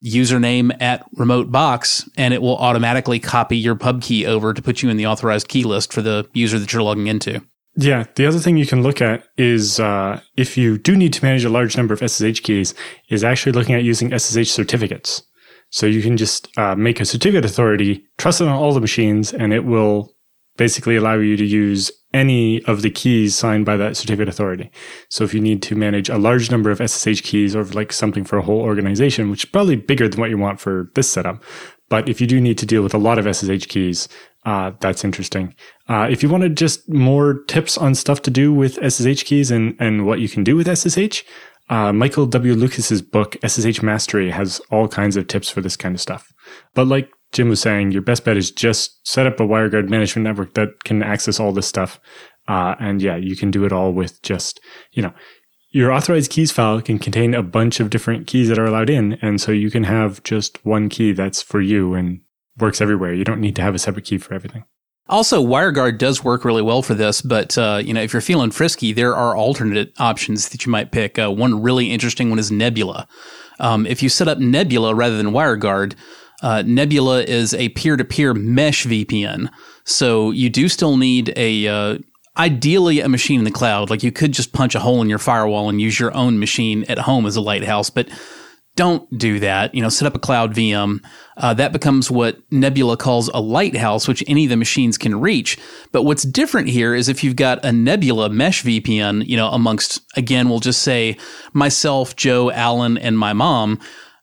username 0.04 0.76
at 0.80 1.06
remote 1.14 1.50
box, 1.50 2.08
and 2.16 2.34
it 2.34 2.42
will 2.42 2.56
automatically 2.58 3.18
copy 3.18 3.56
your 3.56 3.74
pub 3.74 4.02
key 4.02 4.26
over 4.26 4.52
to 4.52 4.60
put 4.60 4.82
you 4.82 4.90
in 4.90 4.96
the 4.96 5.06
authorized 5.06 5.48
key 5.48 5.64
list 5.64 5.92
for 5.92 6.02
the 6.02 6.28
user 6.32 6.58
that 6.58 6.72
you're 6.72 6.82
logging 6.82 7.06
into. 7.06 7.40
Yeah, 7.78 8.04
the 8.14 8.24
other 8.24 8.38
thing 8.38 8.56
you 8.56 8.66
can 8.66 8.82
look 8.82 9.02
at 9.02 9.24
is 9.36 9.78
uh, 9.78 10.20
if 10.36 10.56
you 10.56 10.78
do 10.78 10.96
need 10.96 11.12
to 11.12 11.24
manage 11.24 11.44
a 11.44 11.50
large 11.50 11.76
number 11.76 11.92
of 11.92 12.00
SSH 12.00 12.40
keys, 12.40 12.74
is 13.10 13.22
actually 13.22 13.52
looking 13.52 13.74
at 13.74 13.84
using 13.84 14.16
SSH 14.16 14.50
certificates. 14.50 15.22
So 15.70 15.84
you 15.84 16.00
can 16.00 16.16
just 16.16 16.48
uh, 16.56 16.74
make 16.74 17.00
a 17.00 17.04
certificate 17.04 17.44
authority, 17.44 18.06
trust 18.16 18.40
it 18.40 18.48
on 18.48 18.54
all 18.54 18.72
the 18.72 18.80
machines, 18.80 19.32
and 19.32 19.52
it 19.52 19.64
will 19.64 20.14
basically 20.56 20.96
allow 20.96 21.16
you 21.16 21.36
to 21.36 21.44
use 21.44 21.90
any 22.14 22.64
of 22.64 22.80
the 22.80 22.90
keys 22.90 23.34
signed 23.34 23.66
by 23.66 23.76
that 23.76 23.94
certificate 23.94 24.28
authority. 24.28 24.70
So 25.10 25.22
if 25.24 25.34
you 25.34 25.40
need 25.40 25.62
to 25.64 25.76
manage 25.76 26.08
a 26.08 26.16
large 26.16 26.50
number 26.50 26.70
of 26.70 26.78
SSH 26.78 27.20
keys 27.22 27.54
or 27.54 27.64
like 27.64 27.92
something 27.92 28.24
for 28.24 28.38
a 28.38 28.42
whole 28.42 28.62
organization, 28.62 29.30
which 29.30 29.44
is 29.44 29.50
probably 29.50 29.76
bigger 29.76 30.08
than 30.08 30.18
what 30.18 30.30
you 30.30 30.38
want 30.38 30.60
for 30.60 30.90
this 30.94 31.10
setup, 31.10 31.42
but 31.90 32.08
if 32.08 32.20
you 32.20 32.26
do 32.26 32.40
need 32.40 32.56
to 32.58 32.66
deal 32.66 32.82
with 32.82 32.94
a 32.94 32.98
lot 32.98 33.18
of 33.18 33.36
SSH 33.36 33.66
keys, 33.66 34.08
uh, 34.46 34.70
that's 34.80 35.04
interesting. 35.04 35.54
Uh, 35.88 36.06
if 36.08 36.22
you 36.22 36.28
wanted 36.28 36.56
just 36.56 36.88
more 36.88 37.42
tips 37.48 37.76
on 37.76 37.96
stuff 37.96 38.22
to 38.22 38.30
do 38.30 38.54
with 38.54 38.78
SSH 38.80 39.24
keys 39.24 39.50
and, 39.50 39.76
and 39.80 40.06
what 40.06 40.20
you 40.20 40.28
can 40.28 40.44
do 40.44 40.54
with 40.54 40.68
SSH, 40.68 41.24
uh, 41.68 41.92
Michael 41.92 42.26
W. 42.26 42.54
Lucas's 42.54 43.02
book, 43.02 43.36
SSH 43.44 43.82
Mastery, 43.82 44.30
has 44.30 44.60
all 44.70 44.86
kinds 44.86 45.16
of 45.16 45.26
tips 45.26 45.50
for 45.50 45.60
this 45.60 45.76
kind 45.76 45.96
of 45.96 46.00
stuff. 46.00 46.32
But 46.74 46.86
like 46.86 47.10
Jim 47.32 47.48
was 47.48 47.60
saying, 47.60 47.90
your 47.90 48.02
best 48.02 48.24
bet 48.24 48.36
is 48.36 48.52
just 48.52 49.04
set 49.06 49.26
up 49.26 49.40
a 49.40 49.42
WireGuard 49.42 49.88
management 49.88 50.22
network 50.22 50.54
that 50.54 50.84
can 50.84 51.02
access 51.02 51.40
all 51.40 51.50
this 51.50 51.66
stuff. 51.66 51.98
And 52.46 53.02
yeah, 53.02 53.16
you 53.16 53.34
can 53.34 53.50
do 53.50 53.64
it 53.64 53.72
all 53.72 53.92
with 53.92 54.22
just, 54.22 54.60
you 54.92 55.02
know, 55.02 55.12
your 55.70 55.92
authorized 55.92 56.30
keys 56.30 56.52
file 56.52 56.80
can 56.80 57.00
contain 57.00 57.34
a 57.34 57.42
bunch 57.42 57.80
of 57.80 57.90
different 57.90 58.28
keys 58.28 58.48
that 58.48 58.60
are 58.60 58.64
allowed 58.64 58.90
in. 58.90 59.14
And 59.14 59.40
so 59.40 59.50
you 59.50 59.72
can 59.72 59.82
have 59.82 60.22
just 60.22 60.64
one 60.64 60.88
key 60.88 61.12
that's 61.12 61.42
for 61.42 61.60
you 61.60 61.94
and 61.94 62.20
works 62.58 62.80
everywhere. 62.80 63.12
You 63.12 63.24
don't 63.24 63.40
need 63.40 63.56
to 63.56 63.62
have 63.62 63.74
a 63.74 63.78
separate 63.78 64.04
key 64.04 64.18
for 64.18 64.34
everything. 64.34 64.64
Also, 65.08 65.44
WireGuard 65.44 65.98
does 65.98 66.24
work 66.24 66.44
really 66.44 66.62
well 66.62 66.82
for 66.82 66.94
this, 66.94 67.22
but 67.22 67.56
uh, 67.56 67.80
you 67.82 67.94
know 67.94 68.02
if 68.02 68.12
you're 68.12 68.20
feeling 68.20 68.50
frisky, 68.50 68.92
there 68.92 69.14
are 69.14 69.36
alternate 69.36 69.92
options 70.00 70.48
that 70.48 70.66
you 70.66 70.72
might 70.72 70.90
pick. 70.90 71.18
Uh, 71.18 71.30
one 71.30 71.62
really 71.62 71.92
interesting 71.92 72.28
one 72.28 72.40
is 72.40 72.50
Nebula. 72.50 73.06
Um, 73.60 73.86
if 73.86 74.02
you 74.02 74.08
set 74.08 74.26
up 74.26 74.38
Nebula 74.38 74.94
rather 74.94 75.16
than 75.16 75.28
WireGuard, 75.28 75.94
uh, 76.42 76.62
Nebula 76.66 77.22
is 77.22 77.54
a 77.54 77.68
peer-to-peer 77.70 78.34
mesh 78.34 78.84
VPN, 78.84 79.48
so 79.84 80.32
you 80.32 80.50
do 80.50 80.68
still 80.68 80.96
need 80.96 81.32
a 81.36 81.68
uh, 81.68 81.98
ideally 82.36 82.98
a 82.98 83.08
machine 83.08 83.38
in 83.38 83.44
the 83.44 83.52
cloud. 83.52 83.90
Like 83.90 84.02
you 84.02 84.10
could 84.10 84.32
just 84.32 84.52
punch 84.52 84.74
a 84.74 84.80
hole 84.80 85.00
in 85.02 85.08
your 85.08 85.18
firewall 85.20 85.68
and 85.68 85.80
use 85.80 86.00
your 86.00 86.14
own 86.16 86.40
machine 86.40 86.84
at 86.88 86.98
home 86.98 87.26
as 87.26 87.36
a 87.36 87.40
lighthouse, 87.40 87.90
but 87.90 88.08
don't 88.74 89.08
do 89.16 89.38
that. 89.40 89.74
You 89.74 89.82
know, 89.82 89.88
set 89.88 90.06
up 90.06 90.14
a 90.14 90.20
cloud 90.20 90.52
VM. 90.52 91.00
Uh, 91.36 91.52
that 91.54 91.72
becomes 91.72 92.10
what 92.10 92.38
Nebula 92.50 92.96
calls 92.96 93.28
a 93.28 93.40
lighthouse, 93.40 94.08
which 94.08 94.24
any 94.26 94.44
of 94.44 94.50
the 94.50 94.56
machines 94.56 94.96
can 94.96 95.20
reach. 95.20 95.58
But 95.92 96.04
what's 96.04 96.22
different 96.22 96.68
here 96.68 96.94
is 96.94 97.08
if 97.08 97.22
you've 97.22 97.36
got 97.36 97.64
a 97.64 97.72
Nebula 97.72 98.30
mesh 98.30 98.62
VPN, 98.62 99.26
you 99.26 99.36
know, 99.36 99.48
amongst, 99.48 100.00
again, 100.16 100.48
we'll 100.48 100.60
just 100.60 100.82
say 100.82 101.16
myself, 101.52 102.16
Joe, 102.16 102.50
Alan, 102.50 102.96
and 102.96 103.18
my 103.18 103.32
mom, 103.32 103.78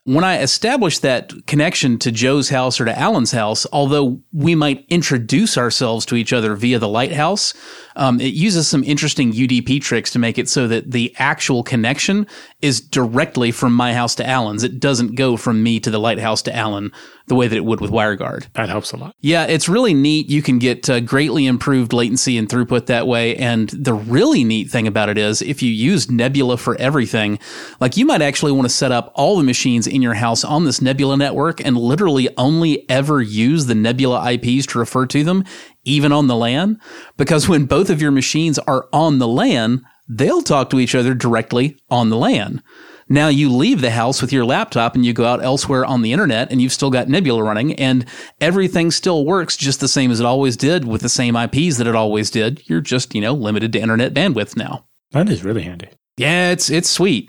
when 0.06 0.26
I 0.26 0.40
establish 0.40 1.00
that 1.00 1.32
connection 1.48 1.98
to 2.00 2.12
Joe's 2.12 2.50
house 2.50 2.82
or 2.82 2.86
to 2.86 3.00
Alan's 3.00 3.32
house, 3.32 3.66
although 3.72 4.22
we 4.34 4.54
might 4.54 4.86
introduce 4.90 5.58
ourselves 5.58 6.06
to 6.08 6.16
each 6.16 6.34
other 6.34 6.56
via 6.56 6.78
the 6.78 6.90
lighthouse, 6.90 7.54
um, 7.96 8.20
it 8.20 8.34
uses 8.34 8.68
some 8.68 8.84
interesting 8.84 9.32
UDP 9.32 9.82
tricks 9.82 10.12
to 10.12 10.20
make 10.20 10.38
it 10.38 10.50
so 10.50 10.68
that 10.68 10.92
the 10.92 11.16
actual 11.20 11.64
connection 11.64 12.28
is 12.62 12.82
directly 12.82 13.52
from 13.52 13.74
my 13.74 13.94
house 13.94 14.14
to 14.16 14.28
Alan's. 14.28 14.64
It 14.64 14.82
doesn't 14.82 15.16
go 15.16 15.38
from 15.38 15.64
me 15.64 15.80
to 15.80 15.90
the 15.90 16.00
lighthouse 16.00 16.42
to 16.44 16.56
Alan 16.56 16.92
the 17.28 17.36
way 17.36 17.48
that 17.48 17.56
it 17.56 17.64
would 17.64 17.80
with 17.80 17.92
WireGuard. 17.92 18.48
That 18.54 18.70
helps 18.70 18.92
a 18.92 18.98
lot. 18.98 19.16
Yeah, 19.20 19.46
it's 19.46 19.70
really 19.70 19.94
neat. 19.94 20.30
You 20.30 20.42
can 20.42 20.60
get 20.60 20.90
uh, 20.90 21.00
greatly 21.00 21.46
improved 21.46 21.94
latency 21.94 22.38
and 22.38 22.50
throughput 22.50 22.88
that 22.88 23.08
way. 23.08 23.36
And 23.38 23.70
the 23.70 23.94
really 23.94 24.44
neat 24.44 24.70
thing 24.70 24.88
about 24.88 25.10
it 25.10 25.18
is 25.18 25.42
if 25.42 25.64
you 25.64 25.72
use 25.72 26.12
Nebula 26.12 26.58
for 26.58 26.76
everything, 26.76 27.40
like 27.80 27.96
you 27.96 28.06
might 28.06 28.22
actually 28.22 28.52
want 28.52 28.66
to 28.68 28.74
set 28.74 28.92
up 28.92 29.12
all 29.16 29.38
the 29.38 29.44
machines 29.44 29.88
in 29.88 30.02
your 30.02 30.16
house 30.16 30.44
on 30.44 30.66
this 30.66 30.82
Nebula 30.82 31.18
network 31.18 31.66
and 31.66 31.78
literally 31.78 32.30
only 32.38 32.88
ever 32.90 33.22
use 33.22 33.66
the 33.66 33.76
Nebula 33.76 34.34
IPs 34.34 34.66
to 34.68 34.80
refer 34.80 35.06
to 35.08 35.24
them, 35.24 35.46
even 35.86 36.12
on 36.12 36.28
the 36.28 36.36
LAN. 36.36 36.80
Because 37.18 37.48
when 37.48 37.66
both 37.66 37.90
of 37.90 38.02
your 38.02 38.12
machines 38.12 38.60
are 38.60 38.88
on 38.92 39.20
the 39.20 39.28
LAN, 39.28 39.86
they'll 40.10 40.42
talk 40.42 40.70
to 40.70 40.80
each 40.80 40.96
other 40.96 41.14
directly 41.14 41.78
on 41.90 42.10
the 42.10 42.18
LAN. 42.18 42.62
Now 43.10 43.28
you 43.28 43.52
leave 43.52 43.82
the 43.82 43.92
house 43.92 44.22
with 44.22 44.32
your 44.32 44.46
laptop 44.46 44.96
and 44.96 45.06
you 45.06 45.14
go 45.14 45.26
out 45.26 45.44
elsewhere 45.44 45.86
on 45.86 46.02
the 46.02 46.14
internet 46.14 46.52
and 46.52 46.62
you've 46.62 46.74
still 46.74 46.90
got 46.90 47.10
Nebula 47.10 47.44
running 47.44 47.74
and 47.76 48.06
everything 48.40 48.92
still 48.92 49.26
works 49.26 49.58
just 49.58 49.80
the 49.80 49.88
same 49.88 50.12
as 50.12 50.20
it 50.20 50.26
always 50.26 50.58
did 50.58 50.86
with 50.86 51.02
the 51.02 51.10
same 51.10 51.36
IPs 51.36 51.78
that 51.78 51.88
it 51.88 51.96
always 51.96 52.30
did. 52.30 52.68
You're 52.70 52.82
just, 52.82 53.14
you 53.14 53.22
know, 53.22 53.34
limited 53.34 53.74
to 53.74 53.80
internet 53.80 54.14
bandwidth 54.14 54.56
now. 54.56 54.86
That 55.12 55.30
is 55.30 55.44
really 55.44 55.64
handy. 55.64 55.90
Yeah, 56.18 56.52
it's 56.52 56.70
it's 56.70 56.90
sweet. 56.90 57.28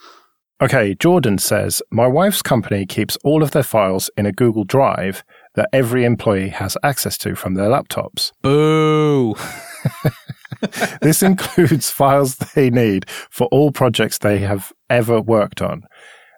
okay, 0.62 0.94
Jordan 0.94 1.38
says, 1.38 1.82
"My 1.90 2.06
wife's 2.06 2.42
company 2.42 2.84
keeps 2.84 3.16
all 3.22 3.42
of 3.42 3.52
their 3.52 3.62
files 3.62 4.10
in 4.16 4.26
a 4.26 4.32
Google 4.32 4.64
Drive 4.64 5.22
that 5.54 5.68
every 5.72 6.04
employee 6.04 6.48
has 6.48 6.76
access 6.82 7.16
to 7.18 7.34
from 7.34 7.54
their 7.54 7.68
laptops." 7.68 8.32
Boo. 8.42 9.36
this 11.00 11.22
includes 11.22 11.90
files 11.90 12.36
they 12.36 12.70
need 12.70 13.08
for 13.08 13.46
all 13.48 13.72
projects 13.72 14.18
they 14.18 14.38
have 14.38 14.72
ever 14.90 15.20
worked 15.20 15.62
on. 15.62 15.84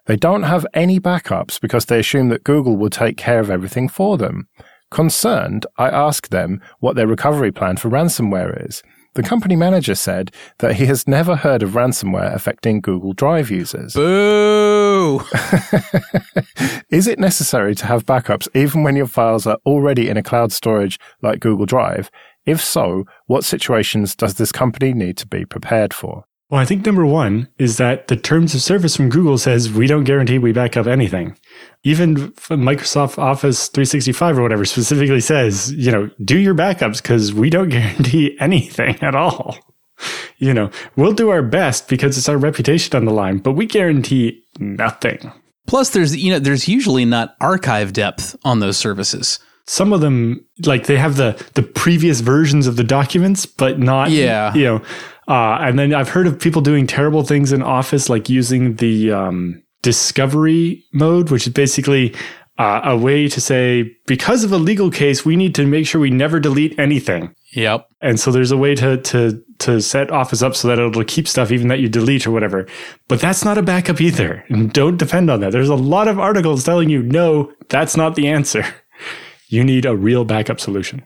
They 0.07 0.15
don't 0.15 0.43
have 0.43 0.65
any 0.73 0.99
backups 0.99 1.59
because 1.59 1.85
they 1.85 1.99
assume 1.99 2.29
that 2.29 2.43
Google 2.43 2.75
will 2.75 2.89
take 2.89 3.17
care 3.17 3.39
of 3.39 3.49
everything 3.49 3.87
for 3.87 4.17
them. 4.17 4.47
Concerned, 4.89 5.65
I 5.77 5.89
asked 5.89 6.31
them 6.31 6.61
what 6.79 6.95
their 6.95 7.07
recovery 7.07 7.51
plan 7.51 7.77
for 7.77 7.89
ransomware 7.89 8.67
is. 8.67 8.83
The 9.13 9.23
company 9.23 9.57
manager 9.57 9.95
said 9.95 10.31
that 10.59 10.75
he 10.75 10.85
has 10.85 11.05
never 11.05 11.35
heard 11.35 11.63
of 11.63 11.71
ransomware 11.71 12.33
affecting 12.33 12.79
Google 12.79 13.11
Drive 13.11 13.51
users. 13.51 13.93
Boo! 13.93 15.21
is 16.89 17.07
it 17.07 17.19
necessary 17.19 17.75
to 17.75 17.85
have 17.87 18.05
backups 18.05 18.47
even 18.55 18.83
when 18.83 18.95
your 18.95 19.07
files 19.07 19.45
are 19.45 19.57
already 19.65 20.07
in 20.07 20.15
a 20.15 20.23
cloud 20.23 20.53
storage 20.53 20.97
like 21.21 21.41
Google 21.41 21.65
Drive? 21.65 22.09
If 22.45 22.61
so, 22.63 23.05
what 23.27 23.43
situations 23.43 24.15
does 24.15 24.35
this 24.35 24.51
company 24.51 24.93
need 24.93 25.17
to 25.17 25.27
be 25.27 25.45
prepared 25.45 25.93
for? 25.93 26.25
Well, 26.51 26.59
I 26.59 26.65
think 26.65 26.85
number 26.85 27.05
one 27.05 27.47
is 27.57 27.77
that 27.77 28.09
the 28.09 28.17
terms 28.17 28.53
of 28.53 28.61
service 28.61 28.97
from 28.97 29.07
Google 29.07 29.37
says 29.37 29.71
we 29.71 29.87
don't 29.87 30.03
guarantee 30.03 30.37
we 30.37 30.51
back 30.51 30.75
up 30.75 30.85
anything. 30.85 31.37
Even 31.85 32.15
Microsoft 32.33 33.17
Office 33.17 33.69
365 33.69 34.37
or 34.37 34.41
whatever 34.41 34.65
specifically 34.65 35.21
says, 35.21 35.71
you 35.71 35.91
know, 35.91 36.09
do 36.25 36.37
your 36.37 36.53
backups 36.53 37.01
because 37.01 37.33
we 37.33 37.49
don't 37.49 37.69
guarantee 37.77 38.35
anything 38.41 39.01
at 39.01 39.15
all. 39.15 39.57
You 40.39 40.53
know, 40.53 40.71
we'll 40.97 41.13
do 41.13 41.29
our 41.29 41.43
best 41.43 41.87
because 41.87 42.17
it's 42.17 42.27
our 42.27 42.37
reputation 42.37 42.97
on 42.97 43.05
the 43.05 43.13
line, 43.13 43.37
but 43.37 43.53
we 43.53 43.65
guarantee 43.65 44.43
nothing. 44.59 45.31
Plus, 45.67 45.91
there's, 45.91 46.17
you 46.17 46.31
know, 46.33 46.39
there's 46.39 46.67
usually 46.67 47.05
not 47.05 47.35
archive 47.39 47.93
depth 47.93 48.35
on 48.43 48.59
those 48.59 48.75
services 48.75 49.39
some 49.71 49.93
of 49.93 50.01
them 50.01 50.45
like 50.65 50.85
they 50.87 50.97
have 50.97 51.15
the 51.15 51.31
the 51.53 51.63
previous 51.63 52.19
versions 52.19 52.67
of 52.67 52.75
the 52.75 52.83
documents 52.83 53.45
but 53.45 53.79
not 53.79 54.11
yeah 54.11 54.53
you 54.53 54.65
know 54.65 54.81
uh, 55.29 55.57
and 55.61 55.79
then 55.79 55.93
i've 55.93 56.09
heard 56.09 56.27
of 56.27 56.37
people 56.37 56.61
doing 56.61 56.85
terrible 56.85 57.23
things 57.23 57.53
in 57.53 57.61
office 57.63 58.09
like 58.09 58.27
using 58.29 58.75
the 58.75 59.11
um, 59.11 59.63
discovery 59.81 60.83
mode 60.91 61.31
which 61.31 61.47
is 61.47 61.53
basically 61.53 62.13
uh, 62.61 62.81
a 62.83 62.95
way 62.95 63.27
to 63.27 63.41
say, 63.41 63.91
because 64.05 64.43
of 64.43 64.51
a 64.51 64.57
legal 64.57 64.91
case, 64.91 65.25
we 65.25 65.35
need 65.35 65.55
to 65.55 65.65
make 65.65 65.87
sure 65.87 65.99
we 65.99 66.11
never 66.11 66.39
delete 66.39 66.77
anything. 66.77 67.33
Yep. 67.53 67.87
And 68.01 68.19
so 68.19 68.31
there's 68.31 68.51
a 68.51 68.57
way 68.57 68.75
to 68.75 68.97
to 68.97 69.43
to 69.59 69.81
set 69.81 70.11
Office 70.11 70.43
up 70.43 70.55
so 70.55 70.67
that 70.67 70.77
it'll 70.77 71.03
keep 71.03 71.27
stuff 71.27 71.51
even 71.51 71.69
that 71.69 71.79
you 71.79 71.89
delete 71.89 72.27
or 72.27 72.31
whatever. 72.31 72.67
But 73.07 73.19
that's 73.19 73.43
not 73.43 73.57
a 73.57 73.63
backup 73.63 73.99
either. 73.99 74.45
And 74.49 74.71
don't 74.71 74.97
depend 74.97 75.31
on 75.31 75.39
that. 75.39 75.51
There's 75.51 75.69
a 75.69 75.75
lot 75.75 76.07
of 76.07 76.19
articles 76.19 76.63
telling 76.63 76.89
you 76.89 77.01
no, 77.01 77.51
that's 77.69 77.97
not 77.97 78.15
the 78.15 78.27
answer. 78.27 78.63
You 79.51 79.65
need 79.65 79.85
a 79.85 79.97
real 79.97 80.23
backup 80.23 80.61
solution. 80.61 81.03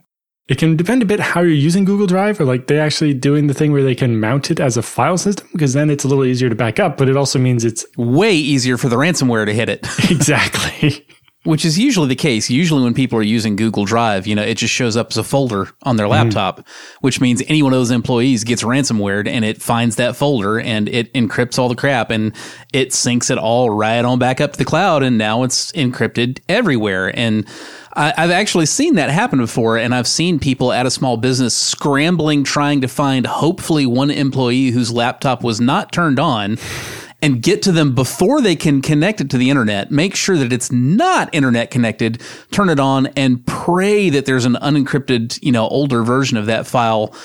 It 0.47 0.59
can 0.59 0.77
depend 0.77 1.01
a 1.01 1.05
bit 1.05 1.19
how 1.19 1.41
you're 1.41 1.49
using 1.49 1.83
Google 1.83 2.05
Drive 2.05 2.39
or 2.39 2.45
like 2.45 2.67
they 2.67 2.79
actually 2.79 3.15
doing 3.15 3.47
the 3.47 3.55
thing 3.55 3.71
where 3.71 3.81
they 3.81 3.95
can 3.95 4.19
mount 4.19 4.51
it 4.51 4.59
as 4.59 4.77
a 4.77 4.83
file 4.83 5.17
system 5.17 5.47
because 5.51 5.73
then 5.73 5.89
it's 5.89 6.03
a 6.03 6.07
little 6.07 6.23
easier 6.23 6.49
to 6.49 6.55
back 6.55 6.79
up, 6.79 6.95
but 6.95 7.09
it 7.09 7.17
also 7.17 7.39
means 7.39 7.65
it's 7.65 7.83
Way 7.97 8.35
easier 8.35 8.77
for 8.77 8.87
the 8.87 8.97
ransomware 8.97 9.47
to 9.47 9.53
hit 9.53 9.67
it. 9.67 9.87
exactly 10.11 11.07
Which 11.43 11.65
is 11.65 11.79
usually 11.79 12.07
the 12.07 12.15
case. 12.15 12.51
Usually, 12.51 12.83
when 12.83 12.93
people 12.93 13.17
are 13.17 13.23
using 13.23 13.55
Google 13.55 13.85
Drive, 13.85 14.27
you 14.27 14.35
know, 14.35 14.43
it 14.43 14.55
just 14.55 14.73
shows 14.73 14.95
up 14.95 15.07
as 15.11 15.17
a 15.17 15.23
folder 15.23 15.69
on 15.81 15.95
their 15.95 16.05
mm-hmm. 16.05 16.25
laptop, 16.25 16.67
which 17.01 17.19
means 17.21 17.41
any 17.47 17.63
one 17.63 17.73
of 17.73 17.79
those 17.79 17.91
employees 17.91 18.43
gets 18.43 18.61
ransomware 18.61 19.27
and 19.27 19.45
it 19.45 19.61
finds 19.61 19.95
that 19.95 20.15
folder 20.15 20.59
and 20.59 20.89
it 20.89 21.11
encrypts 21.13 21.57
all 21.57 21.69
the 21.69 21.75
crap 21.75 22.11
and 22.11 22.35
it 22.73 22.89
syncs 22.89 23.31
it 23.31 23.37
all 23.37 23.69
right 23.71 24.03
on 24.03 24.17
back 24.17 24.41
up 24.41 24.53
to 24.53 24.57
the 24.57 24.65
cloud. 24.65 25.01
And 25.01 25.19
now 25.19 25.43
it's 25.43 25.71
encrypted 25.73 26.39
everywhere. 26.49 27.15
And 27.15 27.47
I, 27.95 28.13
I've 28.17 28.31
actually 28.31 28.65
seen 28.65 28.95
that 28.95 29.09
happen 29.09 29.39
before. 29.39 29.77
And 29.77 29.93
I've 29.95 30.07
seen 30.07 30.39
people 30.39 30.71
at 30.71 30.85
a 30.85 30.91
small 30.91 31.17
business 31.17 31.55
scrambling, 31.55 32.43
trying 32.43 32.81
to 32.81 32.87
find 32.87 33.25
hopefully 33.25 33.85
one 33.85 34.11
employee 34.11 34.71
whose 34.71 34.91
laptop 34.91 35.43
was 35.43 35.61
not 35.61 35.91
turned 35.91 36.19
on 36.19 36.57
and 37.21 37.41
get 37.41 37.61
to 37.63 37.71
them 37.71 37.95
before 37.95 38.41
they 38.41 38.55
can 38.55 38.81
connect 38.81 39.21
it 39.21 39.29
to 39.31 39.37
the 39.37 39.49
internet. 39.49 39.89
Make 39.89 40.15
sure 40.15 40.37
that 40.37 40.53
it's 40.53 40.71
not 40.71 41.33
internet 41.33 41.71
connected, 41.71 42.21
turn 42.51 42.69
it 42.69 42.79
on 42.79 43.07
and 43.07 43.45
pray 43.47 44.09
that 44.09 44.25
there's 44.25 44.45
an 44.45 44.57
unencrypted, 44.61 45.41
you 45.41 45.51
know, 45.51 45.67
older 45.67 46.03
version 46.03 46.37
of 46.37 46.45
that 46.47 46.67
file 46.67 47.15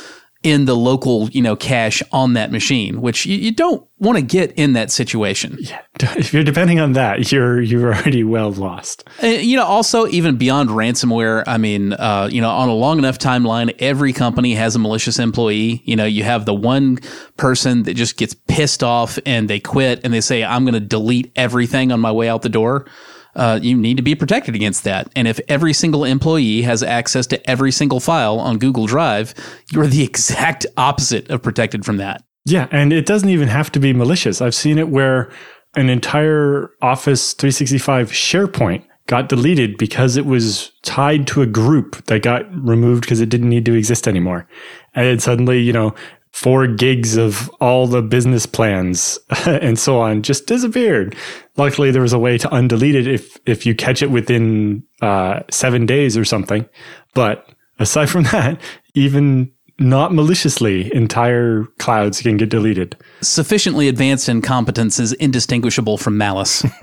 in 0.42 0.64
the 0.64 0.74
local, 0.74 1.28
you 1.30 1.42
know, 1.42 1.54
cache 1.54 2.02
on 2.12 2.32
that 2.32 2.50
machine, 2.50 3.02
which 3.02 3.26
you, 3.26 3.36
you 3.36 3.52
don't 3.52 3.86
want 3.98 4.16
to 4.16 4.22
get 4.22 4.52
in 4.52 4.72
that 4.72 4.90
situation. 4.90 5.58
Yeah. 5.60 5.82
If 6.16 6.32
you're 6.32 6.42
depending 6.44 6.80
on 6.80 6.94
that, 6.94 7.30
you're 7.30 7.60
you're 7.60 7.94
already 7.94 8.24
well 8.24 8.50
lost. 8.50 9.04
Uh, 9.22 9.26
you 9.26 9.56
know, 9.56 9.64
also 9.64 10.06
even 10.06 10.36
beyond 10.36 10.70
ransomware, 10.70 11.44
I 11.46 11.58
mean, 11.58 11.92
uh, 11.92 12.28
you 12.32 12.40
know, 12.40 12.48
on 12.48 12.70
a 12.70 12.74
long 12.74 12.98
enough 12.98 13.18
timeline, 13.18 13.74
every 13.80 14.14
company 14.14 14.54
has 14.54 14.74
a 14.74 14.78
malicious 14.78 15.18
employee. 15.18 15.82
You 15.84 15.96
know, 15.96 16.06
you 16.06 16.24
have 16.24 16.46
the 16.46 16.54
one 16.54 16.98
person 17.36 17.82
that 17.82 17.94
just 17.94 18.16
gets 18.16 18.34
pissed 18.34 18.82
off 18.82 19.18
and 19.26 19.50
they 19.50 19.60
quit 19.60 20.00
and 20.04 20.14
they 20.14 20.22
say, 20.22 20.42
"I'm 20.42 20.64
going 20.64 20.74
to 20.74 20.80
delete 20.80 21.32
everything 21.36 21.92
on 21.92 22.00
my 22.00 22.12
way 22.12 22.30
out 22.30 22.40
the 22.40 22.48
door." 22.48 22.86
Uh, 23.34 23.58
you 23.62 23.76
need 23.76 23.96
to 23.96 24.02
be 24.02 24.14
protected 24.14 24.54
against 24.54 24.84
that. 24.84 25.10
And 25.14 25.28
if 25.28 25.40
every 25.48 25.72
single 25.72 26.04
employee 26.04 26.62
has 26.62 26.82
access 26.82 27.26
to 27.28 27.50
every 27.50 27.72
single 27.72 28.00
file 28.00 28.38
on 28.38 28.58
Google 28.58 28.86
Drive, 28.86 29.34
you're 29.72 29.86
the 29.86 30.02
exact 30.10 30.66
opposite 30.76 31.30
of 31.30 31.42
protected 31.42 31.84
from 31.84 31.98
that. 31.98 32.22
Yeah, 32.46 32.68
and 32.70 32.92
it 32.92 33.06
doesn't 33.06 33.28
even 33.28 33.48
have 33.48 33.70
to 33.72 33.80
be 33.80 33.92
malicious. 33.92 34.40
I've 34.40 34.54
seen 34.54 34.78
it 34.78 34.88
where 34.88 35.30
an 35.76 35.88
entire 35.88 36.70
Office 36.82 37.34
365 37.34 38.10
SharePoint 38.10 38.84
got 39.06 39.28
deleted 39.28 39.76
because 39.76 40.16
it 40.16 40.24
was 40.24 40.72
tied 40.82 41.26
to 41.26 41.42
a 41.42 41.46
group 41.46 42.04
that 42.06 42.22
got 42.22 42.42
removed 42.54 43.02
because 43.02 43.20
it 43.20 43.28
didn't 43.28 43.48
need 43.48 43.64
to 43.66 43.74
exist 43.74 44.06
anymore. 44.06 44.46
And 44.94 45.20
suddenly, 45.20 45.60
you 45.60 45.72
know, 45.72 45.94
four 46.32 46.66
gigs 46.66 47.16
of 47.16 47.50
all 47.60 47.86
the 47.86 48.02
business 48.02 48.46
plans 48.46 49.18
and 49.46 49.78
so 49.78 50.00
on 50.00 50.22
just 50.22 50.46
disappeared. 50.46 51.16
Luckily, 51.56 51.90
there 51.90 52.02
was 52.02 52.12
a 52.12 52.18
way 52.18 52.38
to 52.38 52.48
undelete 52.48 52.94
it 52.94 53.06
if 53.06 53.36
if 53.46 53.66
you 53.66 53.74
catch 53.74 54.02
it 54.02 54.10
within 54.10 54.82
uh, 55.02 55.40
seven 55.50 55.86
days 55.86 56.16
or 56.16 56.24
something. 56.24 56.68
But 57.14 57.48
aside 57.78 58.10
from 58.10 58.22
that, 58.32 58.60
even 58.94 59.52
not 59.78 60.12
maliciously, 60.12 60.94
entire 60.94 61.64
clouds 61.78 62.20
can 62.20 62.36
get 62.36 62.50
deleted. 62.50 62.96
Sufficiently 63.22 63.88
advanced 63.88 64.28
incompetence 64.28 65.00
is 65.00 65.14
indistinguishable 65.14 65.96
from 65.96 66.18
malice. 66.18 66.64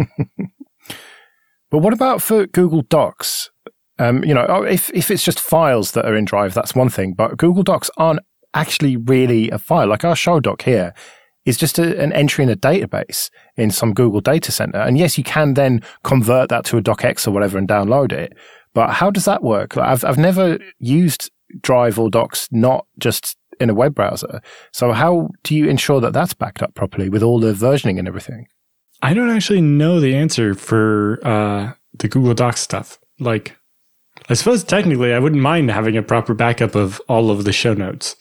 But 1.70 1.80
what 1.80 1.94
about 1.94 2.22
for 2.22 2.48
Google 2.48 2.84
Docs? 2.84 3.50
Um, 4.00 4.24
you 4.24 4.34
know, 4.34 4.46
oh, 4.48 4.64
if, 4.64 4.92
if 4.94 5.10
it's 5.10 5.24
just 5.24 5.40
files 5.40 5.92
that 5.92 6.06
are 6.06 6.16
in 6.16 6.26
Drive, 6.26 6.54
that's 6.54 6.76
one 6.76 6.90
thing. 6.90 7.14
But 7.14 7.38
Google 7.38 7.64
Docs 7.64 7.90
aren't 7.98 8.20
actually 8.54 8.98
really 8.98 9.50
a 9.50 9.58
file. 9.58 9.88
Like 9.88 10.04
our 10.04 10.16
show 10.16 10.40
doc 10.40 10.64
here 10.64 10.94
is 11.46 11.58
just 11.58 11.80
a, 11.80 12.00
an 12.02 12.12
entry 12.12 12.44
in 12.44 12.50
a 12.50 12.56
database 12.56 13.30
in 13.56 13.72
some 13.72 13.94
Google 13.94 14.22
data 14.22 14.52
center. 14.52 14.80
And 14.80 14.98
yes, 14.98 15.18
you 15.18 15.24
can 15.24 15.54
then 15.54 15.82
convert 16.04 16.50
that 16.50 16.66
to 16.66 16.78
a 16.78 16.82
docx 16.82 17.28
or 17.28 17.32
whatever 17.32 17.58
and 17.58 17.68
download 17.68 18.12
it. 18.12 18.38
But 18.74 18.92
how 18.92 19.10
does 19.10 19.26
that 19.26 19.44
work? 19.44 19.76
Like, 19.76 19.88
I've, 19.88 20.04
I've 20.04 20.18
never 20.18 20.60
used 20.78 21.32
Drive 21.62 21.98
or 21.98 22.10
Docs, 22.10 22.50
not 22.52 22.86
just 23.00 23.38
in 23.60 23.70
a 23.70 23.74
web 23.74 23.96
browser. 23.96 24.42
So 24.74 24.92
how 24.92 25.30
do 25.44 25.56
you 25.56 25.68
ensure 25.68 26.02
that 26.02 26.14
that's 26.14 26.34
backed 26.34 26.62
up 26.62 26.76
properly 26.76 27.10
with 27.10 27.24
all 27.24 27.40
the 27.40 27.54
versioning 27.54 27.98
and 27.98 28.08
everything? 28.08 28.48
I 29.02 29.14
don't 29.14 29.30
actually 29.30 29.62
know 29.62 30.00
the 30.00 30.16
answer 30.16 30.54
for 30.54 31.20
uh, 31.24 31.74
the 31.98 32.08
Google 32.08 32.34
Docs 32.34 32.60
stuff. 32.60 33.00
Like, 33.20 33.56
I 34.30 34.34
suppose 34.34 34.64
technically 34.64 35.14
I 35.14 35.20
wouldn't 35.20 35.42
mind 35.42 35.72
having 35.72 35.96
a 35.96 36.04
proper 36.04 36.34
backup 36.34 36.76
of 36.76 37.02
all 37.08 37.32
of 37.32 37.46
the 37.46 37.54
show 37.54 37.74
notes 37.74 38.16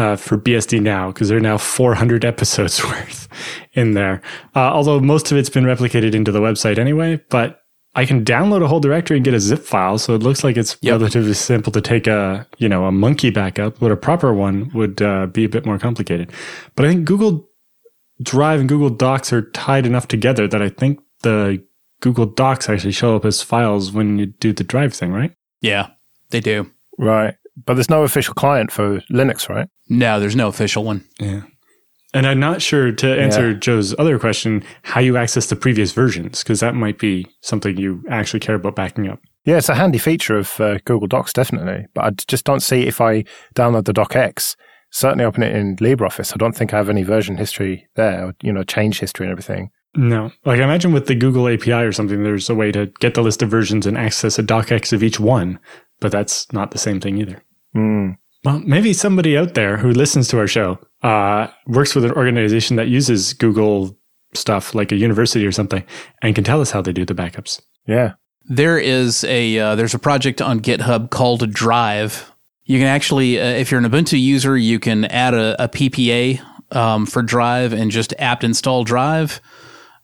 uh, 0.00 0.16
for 0.16 0.38
BSD 0.38 0.80
now 0.80 1.08
because 1.12 1.28
there 1.28 1.38
are 1.38 1.40
now 1.52 1.58
400 1.58 2.24
episodes 2.24 2.82
worth 2.90 3.28
in 3.74 3.92
there. 3.92 4.22
Uh, 4.56 4.60
although 4.72 4.98
most 5.00 5.30
of 5.30 5.38
it's 5.38 5.50
been 5.50 5.64
replicated 5.64 6.14
into 6.14 6.32
the 6.32 6.40
website 6.40 6.78
anyway, 6.78 7.20
but 7.28 7.58
I 7.94 8.04
can 8.06 8.24
download 8.24 8.62
a 8.62 8.68
whole 8.68 8.80
directory 8.80 9.16
and 9.18 9.24
get 9.24 9.34
a 9.34 9.40
zip 9.40 9.60
file. 9.60 9.98
So 9.98 10.14
it 10.14 10.22
looks 10.22 10.42
like 10.44 10.56
it's 10.56 10.76
Yep. 10.80 10.92
relatively 10.92 11.34
simple 11.34 11.72
to 11.72 11.80
take 11.80 12.06
a, 12.06 12.46
you 12.58 12.68
know, 12.68 12.84
a 12.86 12.92
monkey 12.92 13.30
backup, 13.30 13.78
but 13.80 13.90
a 13.90 13.96
proper 13.96 14.32
one 14.32 14.70
would 14.74 15.02
uh, 15.02 15.26
be 15.26 15.44
a 15.44 15.48
bit 15.48 15.66
more 15.66 15.78
complicated. 15.78 16.30
But 16.76 16.86
I 16.86 16.90
think 16.90 17.04
Google 17.04 17.48
Drive 18.22 18.60
and 18.60 18.68
Google 18.68 18.90
Docs 18.90 19.32
are 19.32 19.42
tied 19.50 19.86
enough 19.86 20.06
together 20.06 20.46
that 20.46 20.62
I 20.62 20.68
think 20.68 21.00
the 21.22 21.62
Google 22.00 22.26
Docs 22.26 22.68
actually 22.68 22.92
show 22.92 23.16
up 23.16 23.24
as 23.24 23.42
files 23.42 23.92
when 23.92 24.18
you 24.18 24.26
do 24.26 24.52
the 24.52 24.64
Drive 24.64 24.94
thing, 24.94 25.12
right? 25.12 25.32
yeah, 25.60 25.88
they 26.30 26.40
do. 26.40 26.70
Right. 26.98 27.34
But 27.66 27.74
there's 27.74 27.90
no 27.90 28.02
official 28.02 28.34
client 28.34 28.70
for 28.72 29.00
Linux, 29.12 29.48
right? 29.48 29.68
No, 29.88 30.20
there's 30.20 30.36
no 30.36 30.48
official 30.48 30.84
one. 30.84 31.04
Yeah. 31.18 31.42
And 32.12 32.26
I'm 32.26 32.40
not 32.40 32.60
sure 32.60 32.90
to 32.90 33.20
answer 33.20 33.52
Yeah. 33.52 33.58
Joe's 33.58 33.94
other 33.98 34.18
question, 34.18 34.64
how 34.82 35.00
you 35.00 35.16
access 35.16 35.46
the 35.46 35.56
previous 35.56 35.92
versions, 35.92 36.42
because 36.42 36.60
that 36.60 36.74
might 36.74 36.98
be 36.98 37.26
something 37.40 37.76
you 37.76 38.02
actually 38.10 38.40
care 38.40 38.56
about 38.56 38.74
backing 38.74 39.08
up. 39.08 39.20
Yeah, 39.44 39.58
it's 39.58 39.68
a 39.68 39.74
handy 39.74 39.98
feature 39.98 40.36
of 40.36 40.60
uh, 40.60 40.78
Google 40.84 41.06
Docs, 41.06 41.32
definitely. 41.32 41.86
But 41.94 42.04
I 42.04 42.10
just 42.10 42.44
don't 42.44 42.60
see 42.60 42.86
if 42.86 43.00
I 43.00 43.24
download 43.54 43.84
the 43.84 43.92
docx, 43.92 44.56
certainly 44.90 45.24
open 45.24 45.42
it 45.42 45.54
in 45.54 45.76
LibreOffice. 45.76 46.32
I 46.34 46.36
don't 46.36 46.54
think 46.54 46.74
I 46.74 46.78
have 46.78 46.88
any 46.88 47.04
version 47.04 47.36
history 47.36 47.86
there, 47.94 48.26
or, 48.26 48.34
you 48.42 48.52
know, 48.52 48.64
change 48.64 48.98
history 48.98 49.26
and 49.26 49.32
everything. 49.32 49.70
No. 49.94 50.30
Like 50.44 50.60
I 50.60 50.64
imagine 50.64 50.92
with 50.92 51.06
the 51.06 51.14
Google 51.14 51.48
API 51.48 51.72
or 51.72 51.92
something, 51.92 52.22
there's 52.22 52.50
a 52.50 52.54
way 52.54 52.70
to 52.72 52.86
get 53.00 53.14
the 53.14 53.22
list 53.22 53.42
of 53.42 53.50
versions 53.50 53.86
and 53.86 53.96
access 53.96 54.38
a 54.38 54.42
docx 54.42 54.92
of 54.92 55.02
each 55.02 55.18
one, 55.18 55.58
but 56.00 56.12
that's 56.12 56.52
not 56.52 56.70
the 56.72 56.78
same 56.78 57.00
thing 57.00 57.18
either. 57.18 57.42
Mm. 57.76 58.16
Well, 58.44 58.60
maybe 58.60 58.92
somebody 58.92 59.36
out 59.36 59.54
there 59.54 59.76
who 59.76 59.90
listens 59.90 60.28
to 60.28 60.38
our 60.38 60.46
show 60.46 60.78
uh, 61.02 61.48
works 61.66 61.94
with 61.94 62.04
an 62.04 62.12
organization 62.12 62.76
that 62.76 62.88
uses 62.88 63.34
Google 63.34 63.96
stuff, 64.34 64.74
like 64.74 64.92
a 64.92 64.96
university 64.96 65.46
or 65.46 65.52
something, 65.52 65.84
and 66.22 66.34
can 66.34 66.44
tell 66.44 66.60
us 66.60 66.70
how 66.70 66.80
they 66.80 66.92
do 66.92 67.04
the 67.04 67.14
backups. 67.14 67.60
Yeah. 67.86 68.14
There 68.44 68.78
is 68.78 69.24
a 69.24 69.58
uh, 69.58 69.74
there's 69.74 69.94
a 69.94 69.98
project 69.98 70.40
on 70.40 70.60
GitHub 70.60 71.10
called 71.10 71.52
Drive. 71.52 72.32
You 72.64 72.78
can 72.78 72.86
actually, 72.86 73.40
uh, 73.40 73.44
if 73.44 73.70
you're 73.70 73.80
an 73.80 73.90
Ubuntu 73.90 74.20
user, 74.20 74.56
you 74.56 74.78
can 74.78 75.04
add 75.06 75.34
a, 75.34 75.64
a 75.64 75.68
PPA 75.68 76.40
um, 76.74 77.06
for 77.06 77.22
Drive 77.22 77.72
and 77.72 77.90
just 77.90 78.14
apt 78.18 78.44
install 78.44 78.84
Drive. 78.84 79.40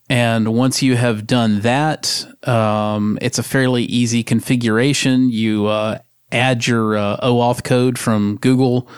And 0.09 0.53
once 0.53 0.81
you 0.81 0.95
have 0.95 1.27
done 1.27 1.61
that, 1.61 2.25
um, 2.47 3.17
it's 3.21 3.39
a 3.39 3.43
fairly 3.43 3.83
easy 3.83 4.23
configuration. 4.23 5.29
You 5.29 5.65
uh, 5.65 5.99
add 6.31 6.67
your 6.67 6.97
uh, 6.97 7.17
OAuth 7.17 7.63
code 7.63 7.97
from 7.97 8.37
Google, 8.37 8.89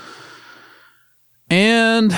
and 1.49 2.11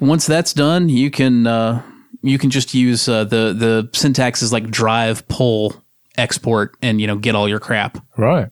once 0.00 0.26
that's 0.26 0.52
done, 0.52 0.88
you 0.88 1.10
can 1.10 1.46
uh, 1.46 1.82
you 2.22 2.38
can 2.38 2.50
just 2.50 2.74
use 2.74 3.08
uh, 3.08 3.24
the 3.24 3.52
the 3.52 3.88
syntax 3.92 4.42
is 4.42 4.52
like 4.52 4.70
drive 4.70 5.26
pull 5.28 5.84
export 6.16 6.76
and 6.82 7.00
you 7.00 7.06
know 7.06 7.16
get 7.16 7.34
all 7.34 7.48
your 7.48 7.60
crap. 7.60 7.98
Right. 8.16 8.48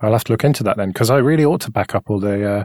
I'll 0.00 0.12
have 0.12 0.24
to 0.24 0.32
look 0.32 0.44
into 0.44 0.62
that 0.64 0.76
then 0.76 0.88
because 0.88 1.10
I 1.10 1.16
really 1.18 1.44
ought 1.44 1.62
to 1.62 1.70
back 1.70 1.94
up 1.94 2.10
all 2.10 2.20
the 2.20 2.48
uh, 2.48 2.64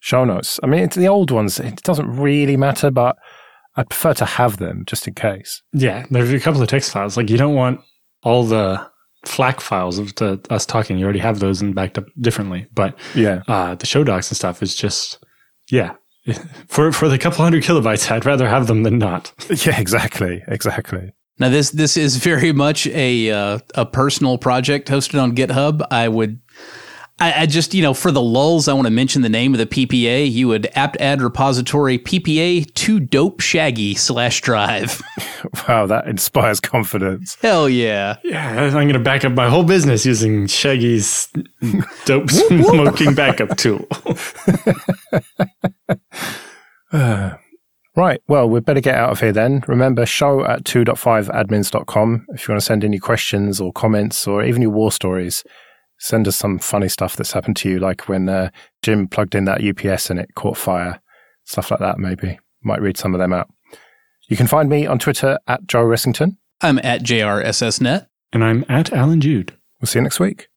show 0.00 0.24
notes. 0.24 0.58
I 0.62 0.66
mean, 0.66 0.82
it's 0.82 0.96
the 0.96 1.08
old 1.08 1.30
ones. 1.30 1.60
It 1.60 1.82
doesn't 1.82 2.10
really 2.10 2.56
matter, 2.56 2.90
but 2.90 3.16
I'd 3.76 3.88
prefer 3.88 4.14
to 4.14 4.24
have 4.24 4.56
them 4.56 4.84
just 4.86 5.06
in 5.06 5.14
case. 5.14 5.62
Yeah, 5.72 6.06
there's 6.10 6.32
a 6.32 6.40
couple 6.40 6.60
of 6.60 6.68
text 6.68 6.90
files. 6.90 7.16
Like 7.16 7.30
you 7.30 7.38
don't 7.38 7.54
want 7.54 7.80
all 8.22 8.44
the 8.44 8.90
FLAC 9.24 9.60
files 9.60 9.98
of 9.98 10.14
the, 10.16 10.40
us 10.50 10.66
talking. 10.66 10.98
You 10.98 11.04
already 11.04 11.18
have 11.20 11.38
those 11.40 11.60
and 11.62 11.74
backed 11.74 11.98
up 11.98 12.06
differently. 12.20 12.66
But 12.74 12.98
Yeah. 13.14 13.42
uh, 13.48 13.74
the 13.76 13.86
show 13.86 14.04
docs 14.04 14.30
and 14.30 14.36
stuff 14.36 14.62
is 14.62 14.74
just, 14.74 15.22
yeah. 15.70 15.92
For 16.68 16.92
for 16.92 17.08
the 17.08 17.18
couple 17.18 17.42
hundred 17.44 17.64
kilobytes, 17.64 18.08
I'd 18.10 18.24
rather 18.24 18.48
have 18.48 18.66
them 18.68 18.82
than 18.84 18.98
not. 18.98 19.32
Yeah, 19.66 19.80
exactly. 19.80 20.42
Exactly. 20.48 21.12
Now 21.38 21.48
this 21.48 21.70
this 21.70 21.96
is 21.96 22.16
very 22.18 22.52
much 22.52 22.86
a 22.88 23.30
uh, 23.30 23.58
a 23.74 23.84
personal 23.86 24.38
project 24.38 24.88
hosted 24.88 25.20
on 25.20 25.34
GitHub. 25.34 25.82
I 25.90 26.06
would 26.08 26.38
I, 27.18 27.42
I, 27.42 27.46
just, 27.46 27.74
you 27.74 27.82
know, 27.82 27.94
for 27.94 28.10
the 28.10 28.22
lulls, 28.22 28.68
I 28.68 28.72
want 28.72 28.86
to 28.86 28.90
mention 28.90 29.22
the 29.22 29.28
name 29.28 29.54
of 29.54 29.58
the 29.58 29.66
PPA. 29.66 30.30
You 30.30 30.48
would 30.48 30.68
apt 30.74 30.96
add 30.96 31.22
repository 31.22 31.98
PPA 31.98 32.72
to 32.74 33.00
dope 33.00 33.40
shaggy 33.40 33.94
slash 33.94 34.40
drive. 34.40 35.00
wow, 35.68 35.86
that 35.86 36.08
inspires 36.08 36.58
confidence. 36.58 37.36
Hell 37.40 37.68
yeah. 37.68 38.16
Yeah, 38.24 38.64
I'm 38.64 38.72
going 38.72 38.92
to 38.94 38.98
back 38.98 39.24
up 39.24 39.32
my 39.32 39.48
whole 39.48 39.64
business 39.64 40.04
using 40.04 40.46
Shaggy's 40.46 41.28
dope 42.06 42.30
smoking 42.30 43.14
backup 43.14 43.56
tool. 43.56 43.86
Right. 47.94 48.22
Well, 48.26 48.48
we'd 48.48 48.64
better 48.64 48.80
get 48.80 48.94
out 48.94 49.10
of 49.10 49.20
here 49.20 49.32
then. 49.32 49.62
Remember, 49.68 50.06
show 50.06 50.46
at 50.46 50.64
2.5admins.com 50.64 52.26
if 52.30 52.48
you 52.48 52.52
want 52.52 52.60
to 52.60 52.64
send 52.64 52.84
any 52.84 52.98
questions 52.98 53.60
or 53.60 53.70
comments 53.70 54.26
or 54.26 54.42
even 54.42 54.62
your 54.62 54.70
war 54.70 54.90
stories 54.90 55.44
send 56.02 56.26
us 56.26 56.34
some 56.34 56.58
funny 56.58 56.88
stuff 56.88 57.14
that's 57.14 57.32
happened 57.32 57.56
to 57.56 57.70
you, 57.70 57.78
like 57.78 58.08
when 58.08 58.28
uh, 58.28 58.50
Jim 58.82 59.06
plugged 59.06 59.36
in 59.36 59.44
that 59.44 59.62
UPS 59.62 60.10
and 60.10 60.18
it 60.18 60.34
caught 60.34 60.56
fire, 60.56 61.00
stuff 61.44 61.70
like 61.70 61.78
that. 61.78 61.98
Maybe 61.98 62.38
might 62.62 62.80
read 62.80 62.96
some 62.96 63.14
of 63.14 63.20
them 63.20 63.32
out. 63.32 63.48
You 64.28 64.36
can 64.36 64.48
find 64.48 64.68
me 64.68 64.84
on 64.84 64.98
Twitter 64.98 65.38
at 65.46 65.66
Joe 65.66 65.84
Ressington. 65.84 66.36
I'm 66.60 66.78
at 66.80 67.02
JRSSNet. 67.02 68.06
And 68.32 68.42
I'm 68.42 68.64
at 68.68 68.92
Allan 68.92 69.20
Jude. 69.20 69.56
We'll 69.80 69.86
see 69.86 69.98
you 69.98 70.02
next 70.02 70.18
week. 70.18 70.48